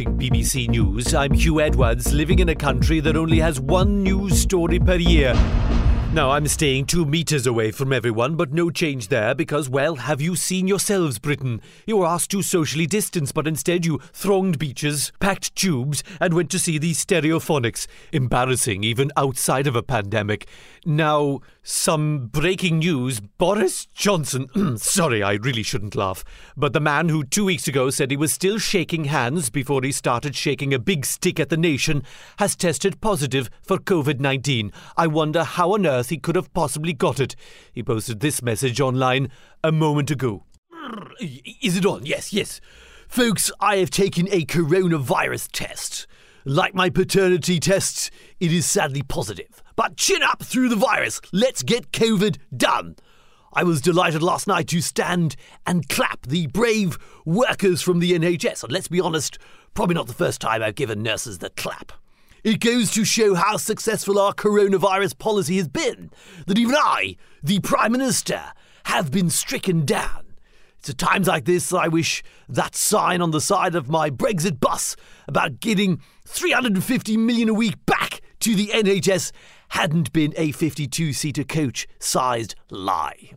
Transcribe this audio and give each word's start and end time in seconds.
Watching 0.00 0.18
BBC 0.18 0.68
News. 0.70 1.12
I'm 1.12 1.32
Huw 1.32 1.60
Edwards, 1.60 2.14
living 2.14 2.38
in 2.38 2.48
a 2.48 2.54
country 2.54 3.00
that 3.00 3.16
only 3.16 3.38
has 3.38 3.60
one 3.60 4.02
news 4.02 4.40
story 4.40 4.78
per 4.78 4.94
year. 4.94 5.34
Now, 6.14 6.30
I'm 6.30 6.48
staying 6.48 6.86
two 6.86 7.04
metres 7.04 7.46
away 7.46 7.70
from 7.70 7.92
everyone, 7.92 8.34
but 8.34 8.50
no 8.50 8.70
change 8.70 9.08
there 9.08 9.34
because, 9.34 9.68
well, 9.68 9.96
have 9.96 10.22
you 10.22 10.36
seen 10.36 10.66
yourselves, 10.66 11.18
Britain? 11.18 11.60
You 11.86 11.98
were 11.98 12.06
asked 12.06 12.30
to 12.30 12.40
socially 12.40 12.86
distance, 12.86 13.30
but 13.30 13.46
instead 13.46 13.84
you 13.84 13.98
thronged 14.14 14.58
beaches, 14.58 15.12
packed 15.20 15.54
tubes, 15.54 16.02
and 16.18 16.32
went 16.32 16.50
to 16.52 16.58
see 16.58 16.78
the 16.78 16.92
stereophonics. 16.92 17.86
Embarrassing, 18.10 18.82
even 18.82 19.12
outside 19.18 19.66
of 19.66 19.76
a 19.76 19.82
pandemic. 19.82 20.48
Now, 20.86 21.40
some 21.70 22.26
breaking 22.26 22.78
news 22.78 23.20
Boris 23.20 23.86
Johnson. 23.86 24.48
sorry, 24.76 25.22
I 25.22 25.34
really 25.34 25.62
shouldn't 25.62 25.94
laugh. 25.94 26.24
But 26.56 26.72
the 26.72 26.80
man 26.80 27.08
who 27.08 27.22
two 27.22 27.44
weeks 27.44 27.68
ago 27.68 27.90
said 27.90 28.10
he 28.10 28.16
was 28.16 28.32
still 28.32 28.58
shaking 28.58 29.04
hands 29.04 29.50
before 29.50 29.82
he 29.82 29.92
started 29.92 30.34
shaking 30.34 30.74
a 30.74 30.78
big 30.78 31.06
stick 31.06 31.38
at 31.38 31.48
the 31.48 31.56
nation 31.56 32.02
has 32.38 32.56
tested 32.56 33.00
positive 33.00 33.48
for 33.62 33.78
COVID 33.78 34.18
19. 34.18 34.72
I 34.96 35.06
wonder 35.06 35.44
how 35.44 35.72
on 35.72 35.86
earth 35.86 36.08
he 36.08 36.18
could 36.18 36.36
have 36.36 36.52
possibly 36.52 36.92
got 36.92 37.20
it. 37.20 37.36
He 37.72 37.82
posted 37.82 38.18
this 38.18 38.42
message 38.42 38.80
online 38.80 39.30
a 39.62 39.70
moment 39.70 40.10
ago. 40.10 40.44
Is 41.62 41.76
it 41.76 41.86
on? 41.86 42.04
Yes, 42.04 42.32
yes. 42.32 42.60
Folks, 43.08 43.52
I 43.60 43.76
have 43.76 43.90
taken 43.90 44.26
a 44.32 44.44
coronavirus 44.44 45.48
test. 45.52 46.06
Like 46.44 46.74
my 46.74 46.90
paternity 46.90 47.60
tests, 47.60 48.10
it 48.38 48.52
is 48.52 48.64
sadly 48.64 49.02
positive. 49.02 49.62
But 49.76 49.96
chin 49.96 50.22
up 50.22 50.42
through 50.42 50.70
the 50.70 50.76
virus. 50.76 51.20
Let's 51.32 51.62
get 51.62 51.92
COVID 51.92 52.38
done. 52.56 52.96
I 53.52 53.64
was 53.64 53.80
delighted 53.80 54.22
last 54.22 54.46
night 54.46 54.68
to 54.68 54.80
stand 54.80 55.36
and 55.66 55.88
clap 55.88 56.26
the 56.26 56.46
brave 56.46 56.98
workers 57.24 57.82
from 57.82 57.98
the 57.98 58.12
NHS. 58.12 58.62
And 58.62 58.72
let's 58.72 58.88
be 58.88 59.00
honest, 59.00 59.38
probably 59.74 59.94
not 59.94 60.06
the 60.06 60.14
first 60.14 60.40
time 60.40 60.62
I've 60.62 60.76
given 60.76 61.02
nurses 61.02 61.38
the 61.38 61.50
clap. 61.50 61.92
It 62.42 62.60
goes 62.60 62.90
to 62.92 63.04
show 63.04 63.34
how 63.34 63.56
successful 63.58 64.18
our 64.18 64.32
coronavirus 64.32 65.18
policy 65.18 65.58
has 65.58 65.68
been, 65.68 66.10
that 66.46 66.58
even 66.58 66.74
I, 66.74 67.16
the 67.42 67.60
Prime 67.60 67.92
Minister, 67.92 68.40
have 68.84 69.10
been 69.10 69.28
stricken 69.28 69.84
down. 69.84 70.30
It's 70.78 70.88
at 70.88 70.96
times 70.96 71.28
like 71.28 71.44
this 71.44 71.68
that 71.68 71.78
I 71.78 71.88
wish 71.88 72.22
that 72.48 72.74
sign 72.74 73.20
on 73.20 73.32
the 73.32 73.40
side 73.40 73.74
of 73.74 73.90
my 73.90 74.08
Brexit 74.08 74.60
bus 74.60 74.96
about 75.28 75.60
getting 75.60 76.00
350 76.32 77.16
million 77.16 77.48
a 77.48 77.54
week 77.54 77.74
back 77.86 78.20
to 78.38 78.54
the 78.54 78.68
NHS 78.68 79.32
hadn't 79.70 80.12
been 80.12 80.32
a 80.36 80.52
52 80.52 81.12
seater 81.12 81.42
coach 81.42 81.88
sized 81.98 82.54
lie. 82.70 83.32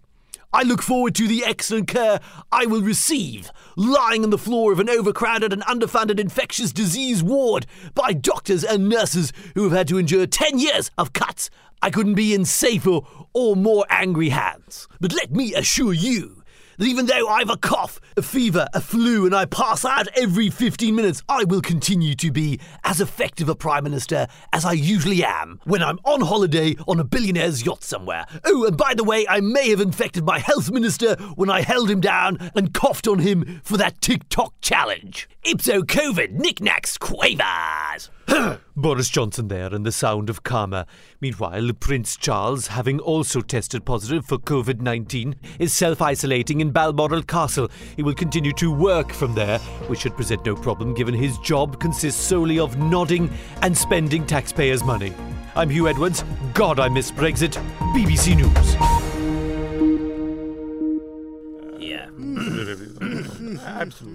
I 0.54 0.62
look 0.62 0.84
forward 0.84 1.16
to 1.16 1.28
the 1.28 1.44
excellent 1.44 1.88
care 1.88 2.20
I 2.52 2.68
will 2.68 2.84
receive 2.84 3.50
lying 3.76 4.24
on 4.24 4.30
the 4.30 4.38
floor 4.38 4.72
of 4.72 4.80
an 4.80 4.92
overcrowded 4.92 5.52
and 5.52 5.64
underfunded 5.64 6.20
infectious 6.20 6.72
disease 6.72 7.24
ward 7.24 7.66
by 7.96 8.14
doctors 8.14 8.64
and 8.64 8.88
nurses 8.88 9.34
who 9.56 9.64
have 9.64 9.74
had 9.74 9.88
to 9.88 9.98
endure 9.98 10.28
10 10.28 10.60
years 10.60 10.92
of 10.96 11.14
cuts 11.14 11.50
I 11.82 11.90
couldn't 11.90 12.14
be 12.14 12.36
in 12.36 12.46
safer 12.46 13.00
or 13.34 13.56
more 13.56 13.86
angry 13.90 14.30
hands. 14.30 14.88
But 15.02 15.14
let 15.14 15.32
me 15.32 15.56
assure 15.56 15.94
you 15.94 16.43
even 16.86 17.06
though 17.06 17.28
I've 17.28 17.50
a 17.50 17.58
cough, 17.58 18.00
a 18.18 18.22
fever, 18.22 18.68
a 18.74 18.82
flu, 18.82 19.26
and 19.26 19.36
I 19.36 19.46
pass 19.46 19.86
out 19.86 20.08
every 20.16 20.50
15 20.50 20.96
minutes, 20.96 21.22
I 21.30 21.44
will 21.44 21.62
continue 21.62 22.16
to 22.16 22.32
be 22.32 22.60
as 22.84 23.00
effective 23.00 23.50
a 23.50 23.56
Prime 23.56 23.84
Minister 23.84 24.28
as 24.52 24.66
I 24.66 24.74
usually 24.74 25.24
am 25.24 25.60
when 25.66 25.84
I'm 25.84 26.00
on 26.04 26.22
holiday 26.22 26.76
on 26.88 27.00
a 27.00 27.04
billionaire's 27.04 27.66
yacht 27.66 27.84
somewhere. 27.84 28.26
Oh, 28.46 28.66
and 28.66 28.78
by 28.78 28.94
the 28.94 29.04
way, 29.04 29.28
I 29.28 29.40
may 29.40 29.70
have 29.70 29.82
infected 29.82 30.26
my 30.26 30.40
health 30.40 30.72
minister 30.72 31.16
when 31.36 31.50
I 31.50 31.62
held 31.62 31.90
him 31.90 32.02
down 32.02 32.52
and 32.56 32.74
coughed 32.74 33.08
on 33.08 33.20
him 33.20 33.62
for 33.64 33.78
that 33.78 34.02
TikTok 34.02 34.54
challenge. 34.62 35.30
Ipso 35.44 35.82
COVID, 35.82 36.32
knickknacks, 36.32 36.98
quavers. 36.98 38.10
Boris 38.76 39.10
Johnson 39.10 39.48
there 39.48 39.74
and 39.74 39.86
the 39.86 39.92
sound 39.92 40.30
of 40.30 40.44
karma. 40.44 40.86
Meanwhile, 41.22 41.72
Prince 41.80 42.16
Charles, 42.16 42.68
having 42.68 43.00
also 43.00 43.42
tested 43.42 43.86
positive 43.86 44.26
for 44.26 44.38
COVID 44.38 44.82
19, 44.82 45.36
is 45.60 45.74
self 45.74 46.02
isolating 46.02 46.62
in 46.62 46.72
Balmoral 46.72 47.24
Castle. 47.24 47.70
He 47.96 48.04
will 48.04 48.14
continue 48.14 48.54
to 48.54 48.72
work 48.72 49.12
from 49.12 49.36
there, 49.36 49.60
which 49.88 50.02
should 50.02 50.16
present 50.16 50.46
no 50.46 50.56
problem 50.56 50.94
given 50.94 51.14
his 51.14 51.38
job 51.40 51.80
consists 51.80 52.22
solely 52.22 52.60
of 52.60 52.78
nodding 52.78 53.32
and 53.62 53.78
spending 53.78 54.26
taxpayers' 54.26 54.84
money. 54.84 55.14
I'm 55.56 55.70
Huw 55.70 55.90
Edwards. 55.90 56.24
God, 56.54 56.80
I 56.80 56.90
miss 56.90 57.12
Brexit. 57.12 57.54
BBC 57.94 58.36
News. 58.36 58.93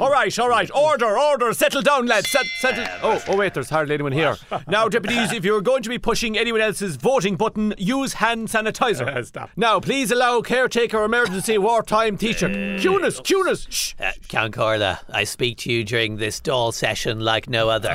All 0.01 0.11
right, 0.11 0.37
all 0.39 0.49
right. 0.49 0.71
Order, 0.75 1.19
order. 1.19 1.53
Settle 1.53 1.83
down, 1.83 2.07
lads. 2.07 2.29
Set, 2.31 2.47
settle. 2.61 2.87
Oh, 3.03 3.23
oh, 3.29 3.37
wait. 3.37 3.55
There's 3.55 3.71
hardly 3.71 3.95
anyone 3.95 4.13
here. 4.13 4.37
Now, 4.67 4.89
deputies, 4.89 5.33
if 5.33 5.45
you're 5.45 5.63
going 5.63 5.83
to 5.83 5.89
be 5.89 5.99
pushing 5.99 6.37
anyone 6.37 6.61
else's 6.61 6.97
voting 6.97 7.37
button, 7.37 7.75
use 7.79 8.15
hand 8.15 8.49
sanitizer. 8.49 9.25
Stop. 9.27 9.51
Now, 9.57 9.81
please 9.81 10.11
allow 10.11 10.43
caretaker 10.43 11.05
emergency 11.05 11.57
wartime 11.59 12.19
T-shirt. 12.19 12.51
Cunis, 12.51 13.21
Cunis. 13.23 13.67
Shh. 13.71 13.95
Uh, 13.99 14.13
Ceann 14.29 14.51
Comhairle, 14.51 14.99
I 15.11 15.25
speak 15.25 15.59
to 15.59 15.73
you 15.73 15.85
during 15.85 16.17
this 16.17 16.41
Dáil 16.41 16.75
session 16.75 17.21
like 17.21 17.49
no 17.49 17.69
other. 17.69 17.91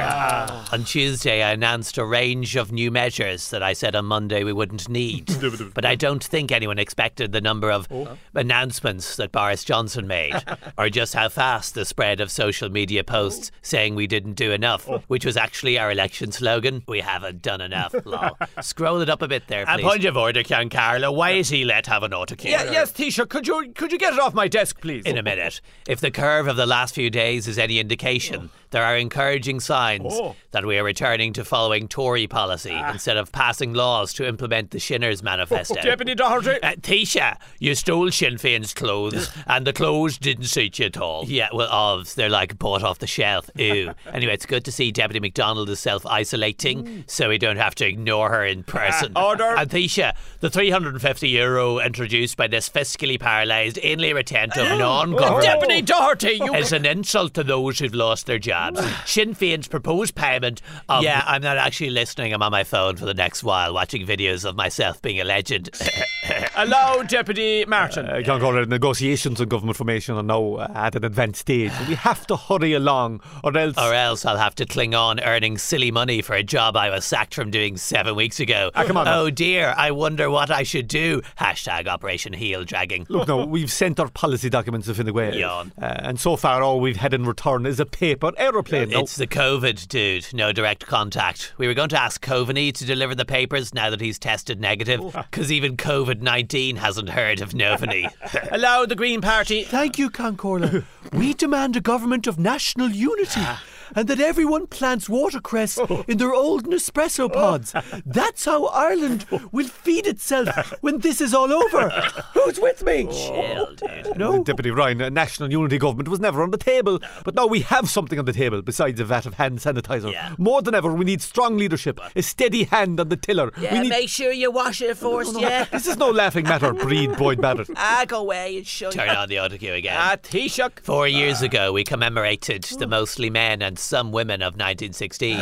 On 0.71 0.83
Tuesday, 0.83 1.43
I 1.43 1.51
announced 1.51 1.97
a 1.97 2.05
range 2.05 2.55
of 2.55 2.71
new 2.71 2.89
measures 2.89 3.49
that 3.51 3.61
I 3.61 3.73
said 3.73 3.95
on 3.95 4.05
Monday 4.05 4.43
we 4.43 4.53
wouldn't 4.53 4.89
need. 4.89 5.29
but 5.73 5.85
I 5.85 5.95
don't 5.95 6.23
think 6.23 6.51
anyone 6.51 6.79
expected 6.79 7.31
the 7.31 7.41
number 7.41 7.71
of 7.71 7.87
announcements 8.33 9.15
that 9.17 9.31
Boris 9.31 9.63
Johnson 9.63 10.07
made, 10.07 10.35
or 10.77 10.89
just 10.89 11.13
how 11.13 11.29
fast 11.29 11.62
the 11.71 11.85
spread 11.85 12.19
of 12.19 12.31
social 12.31 12.69
media 12.69 13.03
posts 13.03 13.51
saying 13.61 13.95
we 13.95 14.07
didn't 14.07 14.33
do 14.33 14.51
enough, 14.51 14.89
oh. 14.89 15.03
which 15.07 15.25
was 15.25 15.37
actually 15.37 15.77
our 15.77 15.91
election 15.91 16.31
slogan. 16.31 16.83
We 16.87 16.99
haven't 16.99 17.41
done 17.41 17.61
enough. 17.61 17.95
Lol. 18.05 18.37
Scroll 18.61 19.01
it 19.01 19.09
up 19.09 19.21
a 19.21 19.27
bit 19.27 19.47
there, 19.47 19.65
please. 19.65 19.83
point 19.83 20.05
of 20.05 20.17
order, 20.17 20.43
Ceann 20.43 20.69
Comhairle. 20.69 21.15
Why 21.15 21.31
is 21.31 21.49
he 21.49 21.63
let 21.65 21.87
have 21.87 22.03
an 22.03 22.11
autocue? 22.11 22.45
Yeah, 22.51 22.71
yes, 22.71 22.91
T-shirt. 22.91 23.29
Could 23.29 23.47
you 23.47 23.71
could 23.73 23.91
you 23.91 23.97
get 23.97 24.13
it 24.13 24.19
off 24.19 24.33
my 24.33 24.47
desk, 24.47 24.81
please? 24.81 25.03
in 25.05 25.17
a 25.17 25.23
minute. 25.23 25.61
If 25.87 25.99
the 25.99 26.11
curve 26.11 26.47
of 26.47 26.55
the 26.55 26.65
last 26.65 26.95
few 26.95 27.09
days 27.09 27.47
is 27.47 27.59
any 27.59 27.77
indication, 27.77 28.49
there 28.73 28.83
are 28.83 28.97
encouraging 28.97 29.59
signs 29.59 30.13
Oh. 30.13 30.35
that 30.51 30.65
we 30.65 30.77
are 30.77 30.83
returning 30.83 31.31
to 31.33 31.45
following 31.45 31.87
Tory 31.87 32.27
policy 32.27 32.73
ah. 32.73 32.91
instead 32.91 33.17
of 33.17 33.31
passing 33.31 33.73
laws 33.73 34.13
to 34.13 34.27
implement 34.27 34.71
the 34.71 34.79
Shinners 34.79 35.21
Manifesto. 35.21 35.75
Deputy 35.81 36.15
Doherty. 36.15 36.61
Uh, 36.61 36.73
Taoiseach, 36.75 37.37
you 37.59 37.75
stole 37.75 38.09
Sinn 38.09 38.35
Féin's 38.35 38.73
clothes, 38.73 39.29
and 39.47 39.65
the 39.65 39.73
clothes 39.73 40.17
didn't 40.17 40.45
suit 40.45 40.79
you 40.79 40.87
at 40.87 40.97
all. 40.97 41.23
Yeah, 41.27 41.49
well, 41.53 41.69
obvs, 41.69 42.15
they're 42.15 42.29
like 42.29 42.57
bought 42.57 42.83
off 42.83 42.97
the 42.97 43.07
shelf. 43.07 43.49
Ew. 43.55 43.93
anyway, 44.11 44.33
it's 44.33 44.47
good 44.47 44.65
to 44.65 44.71
see 44.71 44.91
Deputy 44.91 45.19
McDonald 45.19 45.69
is 45.69 45.79
self 45.79 46.03
isolating, 46.07 46.83
mm. 46.83 47.03
so 47.09 47.29
we 47.29 47.37
don't 47.37 47.57
have 47.57 47.75
to 47.75 47.87
ignore 47.87 48.29
her 48.29 48.43
in 48.43 48.63
person. 48.63 49.13
Ah, 49.15 49.27
order. 49.27 49.55
And 49.55 49.69
Taoiseach, 49.69 50.15
the 50.39 50.49
350 50.49 51.29
euro 51.29 51.77
introduced 51.77 52.37
by 52.37 52.47
this 52.47 52.69
fiscally 52.69 53.19
paralysed, 53.19 53.77
inly 53.77 54.13
retentive, 54.13 54.63
non-government 54.79 55.43
Deputy 55.45 55.81
Doherty, 55.83 56.33
you. 56.43 56.55
is 56.55 56.73
an 56.73 56.87
insult 56.87 57.35
to 57.35 57.43
those 57.43 57.77
who've 57.77 57.93
lost 57.93 58.25
their 58.25 58.39
jobs. 58.39 58.62
Sinn 59.05 59.35
Féin's 59.35 59.67
proposed 59.67 60.15
payment 60.15 60.61
of 60.89 61.03
Yeah, 61.03 61.23
I'm 61.25 61.41
not 61.41 61.57
actually 61.57 61.89
listening. 61.89 62.33
I'm 62.33 62.41
on 62.41 62.51
my 62.51 62.63
phone 62.63 62.95
for 62.95 63.05
the 63.05 63.13
next 63.13 63.43
while, 63.43 63.73
watching 63.73 64.05
videos 64.05 64.45
of 64.47 64.55
myself 64.55 65.01
being 65.01 65.19
a 65.19 65.23
legend. 65.23 65.69
Allow 66.55 67.03
Deputy 67.03 67.65
Martin. 67.65 68.09
Uh, 68.09 68.17
Young 68.17 68.41
Order 68.41 68.65
negotiations 68.65 69.41
on 69.41 69.47
government 69.47 69.75
formation 69.77 70.15
are 70.15 70.23
now 70.23 70.55
uh, 70.55 70.71
at 70.73 70.95
an 70.95 71.03
advanced 71.03 71.41
stage. 71.41 71.71
We 71.87 71.95
have 71.95 72.25
to 72.27 72.37
hurry 72.37 72.73
along, 72.73 73.21
or 73.43 73.57
else. 73.57 73.77
or 73.77 73.93
else 73.93 74.25
I'll 74.25 74.37
have 74.37 74.55
to 74.55 74.65
cling 74.65 74.93
on 74.95 75.19
earning 75.19 75.57
silly 75.57 75.91
money 75.91 76.21
for 76.21 76.33
a 76.35 76.43
job 76.43 76.77
I 76.77 76.89
was 76.89 77.05
sacked 77.05 77.35
from 77.35 77.51
doing 77.51 77.77
seven 77.77 78.15
weeks 78.15 78.39
ago. 78.39 78.71
Ah, 78.75 78.83
come 78.85 78.97
on. 78.97 79.07
Oh 79.07 79.29
dear, 79.29 79.73
I 79.77 79.91
wonder 79.91 80.29
what 80.29 80.49
I 80.51 80.63
should 80.63 80.87
do. 80.87 81.21
Hashtag 81.39 81.87
Operation 81.87 82.33
Heel 82.33 82.63
Dragging. 82.63 83.05
Look, 83.09 83.27
no, 83.27 83.45
we've 83.53 83.71
sent 83.71 83.99
our 83.99 84.09
policy 84.09 84.49
documents 84.49 84.87
to 84.87 84.93
Fine 84.93 85.13
Gael. 85.13 85.33
Yawn. 85.35 85.71
Uh, 85.81 85.85
and 85.99 86.19
so 86.19 86.35
far, 86.35 86.61
all 86.61 86.79
we've 86.79 86.97
had 86.97 87.13
in 87.13 87.25
return 87.25 87.65
is 87.65 87.79
a 87.79 87.85
paper 87.85 88.31
aeroplane. 88.53 88.89
No. 88.89 88.99
It's 88.99 89.15
the 89.15 89.27
COVID 89.27 89.87
dude, 89.87 90.33
no 90.33 90.51
direct 90.51 90.85
contact. 90.85 91.53
We 91.57 91.67
were 91.67 91.73
going 91.73 91.89
to 91.89 92.01
ask 92.01 92.23
Coveney 92.23 92.71
to 92.73 92.85
deliver 92.85 93.15
the 93.15 93.25
papers 93.25 93.73
now 93.73 93.89
that 93.89 94.01
he's 94.01 94.19
tested 94.19 94.59
negative, 94.59 95.01
oh. 95.01 95.11
because 95.29 95.51
even 95.51 95.77
COVID 95.77 96.21
19 96.21 96.77
hasn't 96.77 97.09
heard 97.09 97.41
of 97.41 97.51
Noveney. 97.51 98.11
Allow 98.51 98.85
the 98.85 98.95
Green 98.95 99.21
Party. 99.21 99.63
Thank 99.63 99.97
you, 99.97 100.09
Ceann 100.09 100.35
Comhairle. 100.35 100.85
we 101.13 101.33
demand 101.33 101.75
a 101.75 101.81
government 101.81 102.27
of 102.27 102.39
national 102.39 102.89
unity. 102.89 103.41
Ah. 103.41 103.63
And 103.95 104.07
that 104.07 104.19
everyone 104.19 104.67
plants 104.67 105.07
watercress 105.09 105.77
in 106.07 106.17
their 106.17 106.33
old 106.33 106.65
Nespresso 106.65 107.31
pods. 107.31 107.73
That's 108.05 108.45
how 108.45 108.65
Ireland 108.67 109.25
will 109.51 109.67
feed 109.67 110.07
itself 110.07 110.73
when 110.81 110.99
this 110.99 111.21
is 111.21 111.33
all 111.33 111.51
over. 111.51 111.89
Who's 112.33 112.59
with 112.59 112.83
me? 112.83 113.05
Chill. 113.05 113.75
No. 114.15 114.43
Deputy 114.43 114.71
Ryan, 114.71 115.01
a 115.01 115.09
national 115.09 115.51
unity 115.51 115.77
government 115.77 116.09
was 116.09 116.19
never 116.19 116.41
on 116.43 116.51
the 116.51 116.57
table. 116.57 116.99
But 117.23 117.35
now 117.35 117.47
we 117.47 117.61
have 117.61 117.89
something 117.89 118.19
on 118.19 118.25
the 118.25 118.33
table 118.33 118.61
besides 118.61 118.99
a 118.99 119.05
vat 119.05 119.25
of 119.25 119.35
hand 119.35 119.59
sanitizer. 119.59 120.11
Yeah. 120.11 120.35
More 120.37 120.61
than 120.61 120.75
ever, 120.75 120.91
we 120.93 121.05
need 121.05 121.21
strong 121.21 121.57
leadership, 121.57 121.99
a 122.15 122.21
steady 122.21 122.65
hand 122.65 122.99
on 122.99 123.09
the 123.09 123.17
tiller. 123.17 123.51
we 123.57 123.79
need. 123.79 123.89
make 123.89 124.09
sure 124.09 124.31
you 124.31 124.51
wash 124.51 124.81
it 124.81 124.97
first, 124.97 125.33
This 125.35 125.87
is 125.87 125.97
no 125.97 126.09
laughing 126.09 126.45
matter, 126.45 126.73
breed 126.73 127.15
Boyd 127.17 127.41
Barrett. 127.41 127.69
Ah, 127.85 128.05
go 128.07 128.19
away 128.21 128.57
and 128.57 128.65
shut 128.67 128.93
Turn 128.93 129.09
on 129.09 129.27
the 129.29 129.35
autocue 129.35 129.75
again. 129.77 129.95
Ah, 129.97 130.15
Taoiseach. 130.15 130.79
Four 130.81 131.07
years 131.07 131.41
ago, 131.41 131.73
we 131.73 131.83
commemorated 131.83 132.63
the 132.63 132.87
mostly 132.87 133.29
men 133.29 133.61
and 133.61 133.77
some 133.83 134.11
women 134.11 134.41
of 134.41 134.53
1916. 134.53 135.39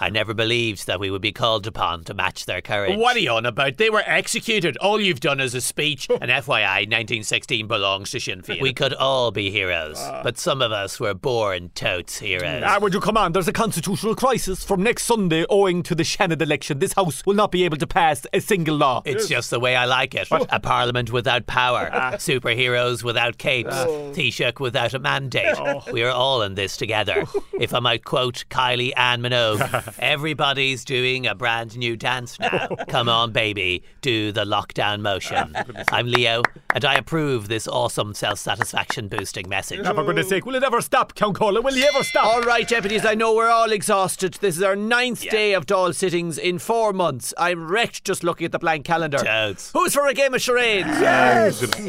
I 0.00 0.10
never 0.10 0.34
believed 0.34 0.86
that 0.86 1.00
we 1.00 1.10
would 1.10 1.22
be 1.22 1.32
called 1.32 1.66
upon 1.66 2.04
to 2.04 2.14
match 2.14 2.46
their 2.46 2.60
courage. 2.60 2.98
What 2.98 3.16
are 3.16 3.20
you 3.20 3.30
on 3.30 3.46
about? 3.46 3.76
They 3.76 3.90
were 3.90 4.02
executed. 4.06 4.76
All 4.78 5.00
you've 5.00 5.20
done 5.20 5.40
is 5.40 5.54
a 5.54 5.60
speech. 5.60 6.08
and 6.10 6.30
FYI, 6.30 6.80
1916 6.88 7.66
belongs 7.66 8.10
to 8.10 8.20
Sinn 8.20 8.42
Féin. 8.42 8.60
We 8.60 8.72
could 8.72 8.94
all 8.94 9.30
be 9.30 9.50
heroes, 9.50 9.98
but 10.22 10.38
some 10.38 10.60
of 10.62 10.72
us 10.72 10.98
were 11.00 11.14
born 11.14 11.70
totes 11.74 12.18
heroes. 12.18 12.62
Ah, 12.66 12.78
would 12.80 12.94
you 12.94 13.00
come 13.00 13.16
on? 13.16 13.32
There's 13.32 13.48
a 13.48 13.52
constitutional 13.52 14.14
crisis. 14.14 14.64
From 14.64 14.82
next 14.82 15.04
Sunday, 15.04 15.44
owing 15.48 15.82
to 15.84 15.94
the 15.94 16.02
Seanad 16.02 16.40
election, 16.42 16.78
this 16.78 16.92
House 16.94 17.24
will 17.26 17.34
not 17.34 17.50
be 17.50 17.64
able 17.64 17.76
to 17.78 17.86
pass 17.86 18.26
a 18.32 18.40
single 18.40 18.76
law. 18.76 19.02
It's 19.04 19.28
just 19.28 19.50
the 19.50 19.60
way 19.60 19.76
I 19.76 19.84
like 19.84 20.14
it. 20.14 20.28
A 20.30 20.60
parliament 20.60 21.12
without 21.12 21.46
power, 21.46 21.90
superheroes 22.28 23.02
without 23.02 23.38
capes, 23.38 23.74
Taoiseach 23.74 24.60
without 24.60 24.94
a 24.94 24.98
mandate. 24.98 25.56
We 25.92 26.02
are 26.02 26.10
all 26.10 26.42
in 26.42 26.54
this 26.54 26.76
together. 26.76 27.24
If 27.60 27.72
I 27.72 27.78
might 27.84 28.02
quote 28.02 28.46
Kylie 28.48 28.92
Ann 28.96 29.20
Minogue, 29.20 29.94
everybody's 29.98 30.86
doing 30.86 31.26
a 31.26 31.34
brand 31.34 31.76
new 31.76 31.98
dance 31.98 32.40
now. 32.40 32.68
Come 32.88 33.10
on, 33.10 33.30
baby, 33.30 33.82
do 34.00 34.32
the 34.32 34.46
lockdown 34.46 35.02
motion. 35.02 35.54
I'm 35.92 36.06
Leo, 36.06 36.40
and 36.74 36.82
I 36.82 36.94
approve 36.94 37.48
this 37.48 37.68
awesome 37.68 38.14
self 38.14 38.38
satisfaction 38.38 39.08
boosting 39.08 39.50
message. 39.50 39.84
For 39.84 40.02
goodness 40.02 40.30
sake, 40.30 40.46
will 40.46 40.54
it 40.54 40.64
ever 40.64 40.80
stop, 40.80 41.14
Ceann 41.14 41.34
Comhairle? 41.34 41.62
Will 41.62 41.76
you 41.76 41.84
ever 41.84 42.02
stop? 42.02 42.24
All 42.24 42.40
right, 42.40 42.66
deputies, 42.66 43.04
I 43.04 43.14
know 43.14 43.34
we're 43.34 43.50
all 43.50 43.70
exhausted. 43.70 44.38
This 44.40 44.56
is 44.56 44.62
our 44.62 44.76
ninth 44.76 45.28
day 45.28 45.52
of 45.52 45.66
Dáil 45.66 45.94
sittings 45.94 46.38
in 46.38 46.58
four 46.58 46.94
months. 46.94 47.34
I'm 47.36 47.68
wrecked 47.68 48.04
just 48.04 48.24
looking 48.24 48.46
at 48.46 48.52
the 48.52 48.58
blank 48.58 48.86
calendar. 48.86 49.18
Toads. 49.18 49.72
Who's 49.72 49.92
for 49.92 50.06
a 50.06 50.14
game 50.14 50.32
of 50.32 50.40
charades? 50.40 50.88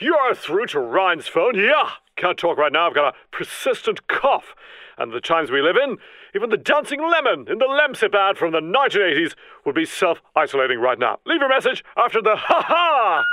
You're 0.00 0.34
through 0.34 0.66
to 0.66 0.80
Ryan's 0.80 1.26
phone. 1.26 1.56
Yeah, 1.56 1.90
can't 2.16 2.38
talk 2.38 2.56
right 2.56 2.72
now. 2.72 2.86
I've 2.86 2.94
got 2.94 3.14
a 3.14 3.36
persistent 3.36 4.06
cough. 4.06 4.54
And 4.96 5.12
the 5.12 5.20
times 5.20 5.50
we 5.50 5.60
live 5.60 5.76
in, 5.76 5.98
even 6.34 6.50
the 6.50 6.56
dancing 6.56 7.00
lemon 7.00 7.46
in 7.48 7.58
the 7.58 7.66
Lemsip 7.66 8.14
ad 8.14 8.36
from 8.36 8.52
the 8.52 8.60
1980s 8.60 9.34
would 9.64 9.74
be 9.74 9.84
self 9.84 10.20
isolating 10.36 10.80
right 10.80 10.98
now. 10.98 11.18
Leave 11.24 11.40
your 11.40 11.48
message 11.48 11.84
after 11.96 12.22
the 12.22 12.36
ha 12.36 12.62
ha! 12.66 13.24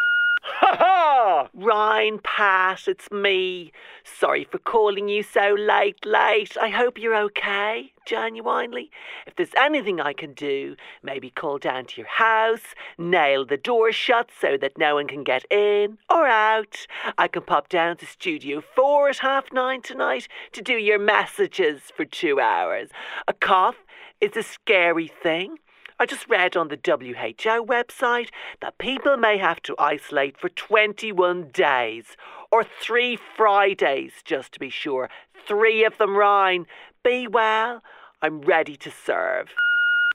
Ha 0.47 0.75
ha! 0.77 1.50
Ryan, 1.56 2.19
Pat, 2.19 2.88
it's 2.88 3.09
me. 3.09 3.71
Sorry 4.03 4.44
for 4.44 4.59
calling 4.59 5.09
you 5.09 5.24
so 5.24 5.56
late, 5.57 6.06
late. 6.06 6.56
I 6.62 6.69
hope 6.69 7.00
you're 7.00 7.15
okay, 7.15 7.92
genuinely. 8.06 8.92
If 9.25 9.36
there's 9.36 9.56
anything 9.57 10.00
I 10.00 10.13
can 10.13 10.33
do, 10.33 10.75
maybe 11.01 11.31
call 11.31 11.57
down 11.57 11.86
to 11.86 12.01
your 12.01 12.09
house, 12.09 12.75
nail 13.00 13.44
the 13.44 13.57
door 13.57 13.92
shut 13.92 14.30
so 14.39 14.56
that 14.57 14.77
no 14.77 14.94
one 14.95 15.07
can 15.07 15.24
get 15.24 15.51
in 15.51 15.97
or 16.12 16.27
out. 16.27 16.86
I 17.18 17.27
can 17.27 17.42
pop 17.42 17.68
down 17.68 17.97
to 17.97 18.06
Studio 18.06 18.62
4 18.62 19.09
at 19.09 19.18
half 19.18 19.51
nine 19.51 19.81
tonight 19.81 20.27
to 20.51 20.62
do 20.62 20.74
your 20.74 21.00
messages 21.00 21.92
for 21.95 22.06
two 22.06 22.39
hours. 22.39 22.89
A 23.27 23.33
cough 23.33 23.77
is 24.21 24.38
a 24.38 24.44
scary 24.44 25.07
thing. 25.07 25.57
I 25.97 26.06
just 26.06 26.27
read 26.27 26.57
on 26.57 26.68
the 26.68 26.80
WHO 26.83 27.65
website 27.65 28.30
that 28.62 28.77
people 28.77 29.15
may 29.15 29.38
have 29.38 29.62
to 29.63 29.75
isolate 29.80 30.38
for 30.38 30.50
21 30.50 31.51
days 31.53 32.18
or 32.51 32.65
three 32.65 33.18
Fridays, 33.38 34.12
just 34.25 34.51
to 34.53 34.59
be 34.59 34.69
sure. 34.69 35.09
Three 35.47 35.86
of 35.86 35.97
them, 35.97 36.18
Ryan. 36.18 36.65
Be 37.03 37.27
well. 37.27 37.81
I'm 38.21 38.42
ready 38.42 38.75
to 38.75 38.92
serve. 38.92 39.50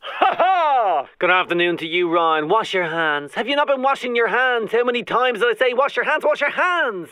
Ha 0.03 0.35
ha! 0.37 1.09
Good 1.19 1.31
afternoon 1.31 1.77
to 1.79 1.87
you, 1.87 2.11
Ryan. 2.11 2.49
Wash 2.49 2.75
your 2.75 2.89
hands. 2.89 3.35
Have 3.35 3.49
you 3.49 3.57
not 3.57 3.69
been 3.69 3.83
washing 3.83 4.17
your 4.17 4.29
hands? 4.29 4.73
How 4.73 4.85
many 4.85 5.03
times 5.03 5.41
did 5.41 5.49
I 5.49 5.59
say 5.59 5.73
wash 5.73 5.97
your 5.97 6.05
hands, 6.05 6.25
wash 6.25 6.41
your 6.41 6.51
hands? 6.51 7.09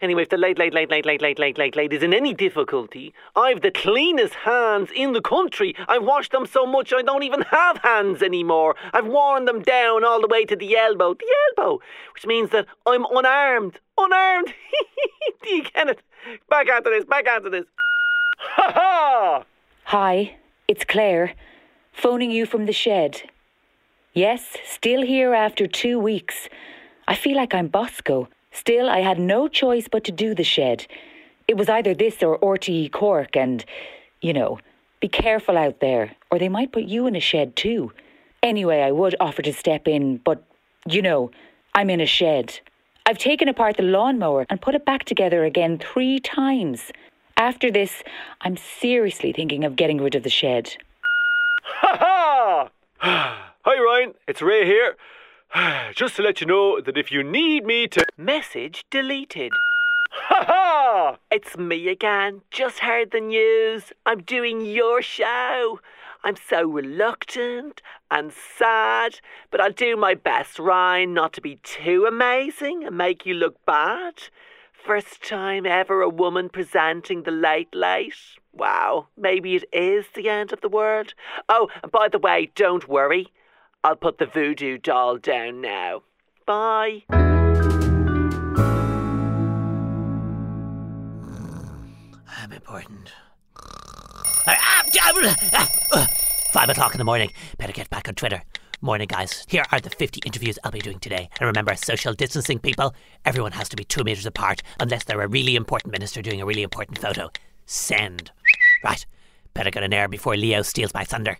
Anyway, 0.00 0.22
if 0.22 0.28
the 0.28 0.36
late, 0.36 0.58
late, 0.58 0.74
late, 0.74 0.90
late, 0.90 1.06
late, 1.06 1.22
late, 1.22 1.38
late, 1.38 1.58
late, 1.58 1.76
late 1.76 1.92
is 1.92 2.02
in 2.02 2.12
any 2.12 2.34
difficulty, 2.34 3.14
I've 3.34 3.62
the 3.62 3.70
cleanest 3.70 4.34
hands 4.34 4.90
in 4.94 5.12
the 5.12 5.20
country. 5.20 5.74
I've 5.88 6.02
washed 6.02 6.32
them 6.32 6.46
so 6.46 6.66
much 6.66 6.92
I 6.92 7.02
don't 7.02 7.22
even 7.22 7.42
have 7.42 7.78
hands 7.78 8.22
anymore. 8.22 8.76
I've 8.92 9.06
worn 9.06 9.44
them 9.46 9.62
down 9.62 10.04
all 10.04 10.20
the 10.20 10.28
way 10.28 10.44
to 10.44 10.56
the 10.56 10.76
elbow. 10.76 11.14
The 11.14 11.34
elbow! 11.56 11.80
Which 12.14 12.26
means 12.26 12.50
that 12.50 12.66
I'm 12.84 13.04
unarmed. 13.10 13.80
Unarmed! 13.98 14.52
Do 15.42 15.50
you 15.50 15.64
get 15.64 15.88
it? 15.88 16.02
Back 16.48 16.68
after 16.68 16.90
this, 16.90 17.04
back 17.04 17.26
after 17.26 17.50
this. 17.50 17.64
Ha 18.38 18.72
ha! 18.74 19.44
Hi, 19.84 20.36
it's 20.68 20.84
Claire, 20.84 21.34
phoning 21.92 22.30
you 22.30 22.44
from 22.44 22.66
the 22.66 22.72
shed. 22.72 23.22
Yes, 24.12 24.56
still 24.64 25.02
here 25.02 25.34
after 25.34 25.66
two 25.66 25.98
weeks. 25.98 26.48
I 27.06 27.14
feel 27.14 27.36
like 27.36 27.54
I'm 27.54 27.68
Bosco. 27.68 28.28
Still, 28.56 28.88
I 28.88 29.00
had 29.00 29.18
no 29.18 29.48
choice 29.48 29.86
but 29.86 30.02
to 30.04 30.12
do 30.12 30.34
the 30.34 30.42
shed. 30.42 30.86
It 31.46 31.58
was 31.58 31.68
either 31.68 31.92
this 31.92 32.22
or 32.22 32.38
RTE 32.38 32.90
Cork, 32.90 33.36
and, 33.36 33.62
you 34.22 34.32
know, 34.32 34.58
be 34.98 35.08
careful 35.08 35.58
out 35.58 35.80
there, 35.80 36.16
or 36.30 36.38
they 36.38 36.48
might 36.48 36.72
put 36.72 36.84
you 36.84 37.06
in 37.06 37.14
a 37.14 37.20
shed 37.20 37.54
too. 37.54 37.92
Anyway, 38.42 38.80
I 38.80 38.92
would 38.92 39.14
offer 39.20 39.42
to 39.42 39.52
step 39.52 39.86
in, 39.86 40.16
but, 40.24 40.42
you 40.88 41.02
know, 41.02 41.30
I'm 41.74 41.90
in 41.90 42.00
a 42.00 42.06
shed. 42.06 42.58
I've 43.04 43.18
taken 43.18 43.46
apart 43.46 43.76
the 43.76 43.82
lawnmower 43.82 44.46
and 44.48 44.58
put 44.58 44.74
it 44.74 44.86
back 44.86 45.04
together 45.04 45.44
again 45.44 45.78
three 45.78 46.18
times. 46.18 46.90
After 47.36 47.70
this, 47.70 48.02
I'm 48.40 48.56
seriously 48.56 49.34
thinking 49.34 49.64
of 49.64 49.76
getting 49.76 49.98
rid 49.98 50.14
of 50.14 50.22
the 50.22 50.30
shed. 50.30 50.78
Ha 51.62 51.96
ha! 52.00 52.70
Hi 53.66 53.78
Ryan, 53.78 54.14
it's 54.26 54.40
Ray 54.40 54.64
here. 54.64 54.96
Just 55.94 56.16
to 56.16 56.22
let 56.22 56.40
you 56.40 56.46
know 56.46 56.80
that 56.80 56.98
if 56.98 57.12
you 57.12 57.22
need 57.22 57.64
me 57.64 57.86
to. 57.88 58.04
Message 58.16 58.84
deleted. 58.90 59.52
Ha 60.10 60.44
ha! 60.46 61.16
It's 61.30 61.56
me 61.56 61.88
again. 61.88 62.42
Just 62.50 62.80
heard 62.80 63.10
the 63.10 63.20
news. 63.20 63.92
I'm 64.04 64.22
doing 64.22 64.64
your 64.64 65.02
show. 65.02 65.80
I'm 66.24 66.36
so 66.36 66.66
reluctant 66.66 67.82
and 68.10 68.32
sad, 68.32 69.20
but 69.50 69.60
I'll 69.60 69.72
do 69.72 69.96
my 69.96 70.14
best, 70.14 70.58
Ryan, 70.58 71.14
not 71.14 71.32
to 71.34 71.40
be 71.40 71.60
too 71.62 72.06
amazing 72.06 72.84
and 72.84 72.98
make 72.98 73.24
you 73.24 73.34
look 73.34 73.64
bad. 73.64 74.14
First 74.72 75.22
time 75.22 75.66
ever 75.66 76.02
a 76.02 76.08
woman 76.08 76.48
presenting 76.48 77.22
the 77.22 77.30
late 77.30 77.74
late. 77.74 78.14
Wow, 78.52 79.08
maybe 79.16 79.54
it 79.54 79.64
is 79.72 80.06
the 80.14 80.28
end 80.28 80.52
of 80.52 80.60
the 80.60 80.68
world. 80.68 81.14
Oh, 81.48 81.68
and 81.82 81.92
by 81.92 82.08
the 82.08 82.18
way, 82.18 82.50
don't 82.54 82.88
worry. 82.88 83.28
I'll 83.86 83.94
put 83.94 84.18
the 84.18 84.26
voodoo 84.26 84.78
doll 84.78 85.16
down 85.16 85.60
now. 85.60 86.02
Bye. 86.44 87.04
I'm 92.28 92.50
important. 92.50 93.12
Ah, 94.48 94.56
ah, 94.58 94.82
ah, 95.54 95.72
uh, 95.92 96.06
five 96.50 96.68
o'clock 96.68 96.94
in 96.94 96.98
the 96.98 97.04
morning. 97.04 97.30
Better 97.58 97.72
get 97.72 97.88
back 97.88 98.08
on 98.08 98.16
Twitter. 98.16 98.42
Morning, 98.80 99.06
guys. 99.06 99.46
Here 99.46 99.64
are 99.70 99.78
the 99.78 99.90
50 99.90 100.20
interviews 100.26 100.58
I'll 100.64 100.72
be 100.72 100.80
doing 100.80 100.98
today. 100.98 101.30
And 101.38 101.46
remember, 101.46 101.76
social 101.76 102.12
distancing, 102.12 102.58
people. 102.58 102.92
Everyone 103.24 103.52
has 103.52 103.68
to 103.68 103.76
be 103.76 103.84
two 103.84 104.02
meters 104.02 104.26
apart 104.26 104.64
unless 104.80 105.04
they're 105.04 105.20
a 105.20 105.28
really 105.28 105.54
important 105.54 105.92
minister 105.92 106.22
doing 106.22 106.40
a 106.40 106.46
really 106.46 106.64
important 106.64 106.98
photo. 106.98 107.30
Send. 107.66 108.32
Right. 108.82 109.06
Better 109.56 109.70
get 109.70 109.82
an 109.82 109.94
air 109.94 110.06
before 110.06 110.36
Leo 110.36 110.60
steals 110.60 110.92
my 110.92 111.02
thunder. 111.02 111.38